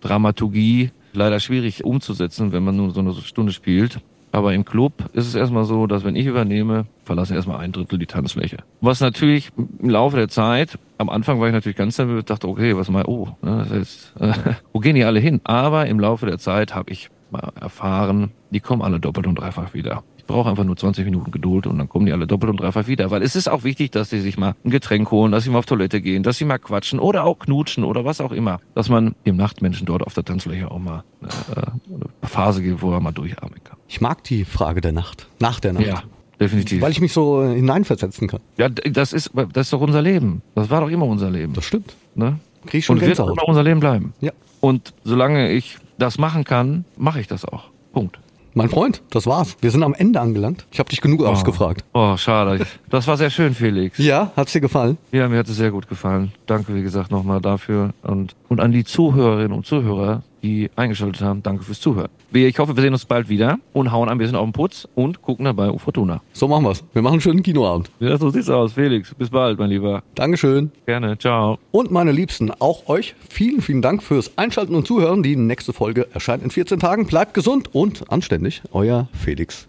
Dramaturgie 0.00 0.90
leider 1.12 1.40
schwierig 1.40 1.84
umzusetzen, 1.84 2.52
wenn 2.52 2.62
man 2.62 2.76
nur 2.76 2.90
so 2.90 3.00
eine 3.00 3.14
Stunde 3.14 3.52
spielt. 3.52 4.00
Aber 4.32 4.52
im 4.52 4.66
Club 4.66 5.08
ist 5.14 5.26
es 5.26 5.34
erstmal 5.34 5.64
so, 5.64 5.86
dass 5.86 6.04
wenn 6.04 6.14
ich 6.14 6.26
übernehme, 6.26 6.86
verlasse 7.04 7.34
erstmal 7.34 7.58
ein 7.58 7.72
Drittel 7.72 7.98
die 7.98 8.06
Tanzfläche. 8.06 8.58
Was 8.82 9.00
natürlich 9.00 9.50
im 9.56 9.88
Laufe 9.88 10.16
der 10.16 10.28
Zeit, 10.28 10.78
am 10.98 11.08
Anfang 11.08 11.40
war 11.40 11.46
ich 11.46 11.54
natürlich 11.54 11.78
ganz 11.78 11.96
nervös, 11.96 12.24
dachte, 12.26 12.46
okay, 12.46 12.76
was 12.76 12.90
mal, 12.90 13.04
oh, 13.06 13.28
ne, 13.40 13.66
ist, 13.80 14.12
äh, 14.20 14.34
wo 14.74 14.80
gehen 14.80 14.94
die 14.94 15.04
alle 15.04 15.20
hin? 15.20 15.40
Aber 15.44 15.86
im 15.86 15.98
Laufe 15.98 16.26
der 16.26 16.38
Zeit 16.38 16.74
habe 16.74 16.90
ich 16.90 17.08
mal 17.30 17.50
erfahren, 17.58 18.32
die 18.50 18.60
kommen 18.60 18.82
alle 18.82 19.00
doppelt 19.00 19.26
und 19.26 19.36
dreifach 19.36 19.72
wieder 19.72 20.02
brauche 20.26 20.50
einfach 20.50 20.64
nur 20.64 20.76
20 20.76 21.04
Minuten 21.04 21.30
Geduld 21.30 21.66
und 21.66 21.78
dann 21.78 21.88
kommen 21.88 22.06
die 22.06 22.12
alle 22.12 22.26
doppelt 22.26 22.50
und 22.50 22.60
dreifach 22.60 22.86
wieder. 22.86 23.10
Weil 23.10 23.22
es 23.22 23.36
ist 23.36 23.48
auch 23.48 23.64
wichtig, 23.64 23.92
dass 23.92 24.10
sie 24.10 24.20
sich 24.20 24.36
mal 24.38 24.54
ein 24.64 24.70
Getränk 24.70 25.10
holen, 25.10 25.32
dass 25.32 25.44
sie 25.44 25.50
mal 25.50 25.58
auf 25.58 25.66
Toilette 25.66 26.00
gehen, 26.00 26.22
dass 26.22 26.38
sie 26.38 26.44
mal 26.44 26.58
quatschen 26.58 26.98
oder 26.98 27.24
auch 27.24 27.38
knutschen 27.38 27.84
oder 27.84 28.04
was 28.04 28.20
auch 28.20 28.32
immer. 28.32 28.60
Dass 28.74 28.88
man 28.88 29.14
dem 29.24 29.36
Nachtmenschen 29.36 29.86
dort 29.86 30.02
auf 30.02 30.14
der 30.14 30.24
Tanzfläche 30.24 30.70
auch 30.70 30.78
mal 30.78 31.04
äh, 31.22 31.26
eine 31.60 32.08
Phase 32.22 32.62
gibt, 32.62 32.82
wo 32.82 32.92
er 32.92 33.00
mal 33.00 33.12
durchatmen 33.12 33.62
kann. 33.64 33.76
Ich 33.88 34.00
mag 34.00 34.22
die 34.24 34.44
Frage 34.44 34.80
der 34.80 34.92
Nacht. 34.92 35.28
Nach 35.40 35.60
der 35.60 35.72
Nacht. 35.72 35.86
Ja, 35.86 36.02
definitiv. 36.40 36.80
Weil 36.82 36.90
ich 36.92 37.00
mich 37.00 37.12
so 37.12 37.42
äh, 37.42 37.54
hineinversetzen 37.54 38.28
kann. 38.28 38.40
ja, 38.56 38.68
das 38.68 39.12
ist, 39.12 39.30
das 39.34 39.66
ist 39.66 39.72
doch 39.72 39.80
unser 39.80 40.02
Leben. 40.02 40.42
Das 40.54 40.70
war 40.70 40.80
doch 40.80 40.88
immer 40.90 41.06
unser 41.06 41.30
Leben. 41.30 41.52
Das 41.52 41.64
stimmt. 41.64 41.94
Ne? 42.14 42.38
Krieg 42.66 42.84
schon 42.84 42.96
Und 42.96 43.02
wird 43.02 43.12
auch 43.20 43.26
Gänsehaut. 43.26 43.38
immer 43.38 43.48
unser 43.48 43.62
Leben 43.62 43.80
bleiben. 43.80 44.12
Ja. 44.20 44.32
Und 44.60 44.92
solange 45.04 45.52
ich 45.52 45.78
das 45.98 46.18
machen 46.18 46.44
kann, 46.44 46.84
mache 46.96 47.20
ich 47.20 47.26
das 47.28 47.44
auch. 47.44 47.70
Punkt. 47.92 48.18
Mein 48.56 48.70
Freund, 48.70 49.02
das 49.10 49.26
war's. 49.26 49.54
Wir 49.60 49.70
sind 49.70 49.82
am 49.82 49.92
Ende 49.92 50.18
angelangt. 50.18 50.66
Ich 50.72 50.78
habe 50.78 50.88
dich 50.88 51.02
genug 51.02 51.22
ausgefragt. 51.22 51.84
Oh, 51.92 52.16
schade. 52.16 52.64
Das 52.88 53.06
war 53.06 53.18
sehr 53.18 53.28
schön, 53.28 53.52
Felix. 53.52 53.98
Ja, 53.98 54.32
hat's 54.34 54.52
dir 54.52 54.62
gefallen? 54.62 54.96
Ja, 55.12 55.28
mir 55.28 55.40
hat 55.40 55.46
es 55.46 55.56
sehr 55.56 55.70
gut 55.70 55.90
gefallen. 55.90 56.32
Danke, 56.46 56.74
wie 56.74 56.80
gesagt, 56.80 57.10
nochmal 57.10 57.42
dafür. 57.42 57.92
Und, 58.02 58.34
und 58.48 58.60
an 58.60 58.72
die 58.72 58.84
Zuhörerinnen 58.84 59.52
und 59.52 59.66
Zuhörer, 59.66 60.22
die 60.46 60.70
eingeschaltet 60.76 61.20
haben, 61.22 61.42
danke 61.42 61.64
fürs 61.64 61.80
Zuhören. 61.80 62.08
Wir- 62.30 62.46
Ich 62.48 62.58
hoffe, 62.58 62.76
wir 62.76 62.82
sehen 62.82 62.92
uns 62.92 63.04
bald 63.04 63.28
wieder 63.28 63.58
und 63.72 63.90
hauen 63.92 64.08
ein 64.08 64.18
bisschen 64.18 64.36
auf 64.36 64.44
den 64.46 64.52
Putz 64.52 64.86
und 64.94 65.20
gucken 65.22 65.44
dabei 65.44 65.68
auf 65.68 65.82
Fortuna. 65.82 66.22
So 66.32 66.46
machen 66.48 66.64
wir's. 66.64 66.84
Wir 66.92 67.02
machen 67.02 67.14
einen 67.14 67.20
schönen 67.20 67.42
Kinoabend. 67.42 67.90
Ja, 68.00 68.16
so 68.16 68.30
sieht's 68.30 68.48
aus. 68.48 68.72
Felix, 68.74 69.14
bis 69.14 69.30
bald, 69.30 69.58
mein 69.58 69.70
Lieber. 69.70 70.02
Dankeschön. 70.14 70.70
Gerne. 70.86 71.18
Ciao. 71.18 71.58
Und 71.72 71.90
meine 71.90 72.12
Liebsten, 72.12 72.50
auch 72.58 72.88
euch 72.88 73.14
vielen, 73.28 73.60
vielen 73.60 73.82
Dank 73.82 74.02
fürs 74.02 74.36
Einschalten 74.38 74.74
und 74.74 74.86
Zuhören. 74.86 75.22
Die 75.22 75.36
nächste 75.36 75.72
Folge 75.72 76.06
erscheint 76.14 76.42
in 76.42 76.50
14 76.50 76.78
Tagen. 76.78 77.06
Bleibt 77.06 77.34
gesund 77.34 77.74
und 77.74 78.10
anständig. 78.10 78.62
Euer 78.72 79.08
Felix 79.12 79.68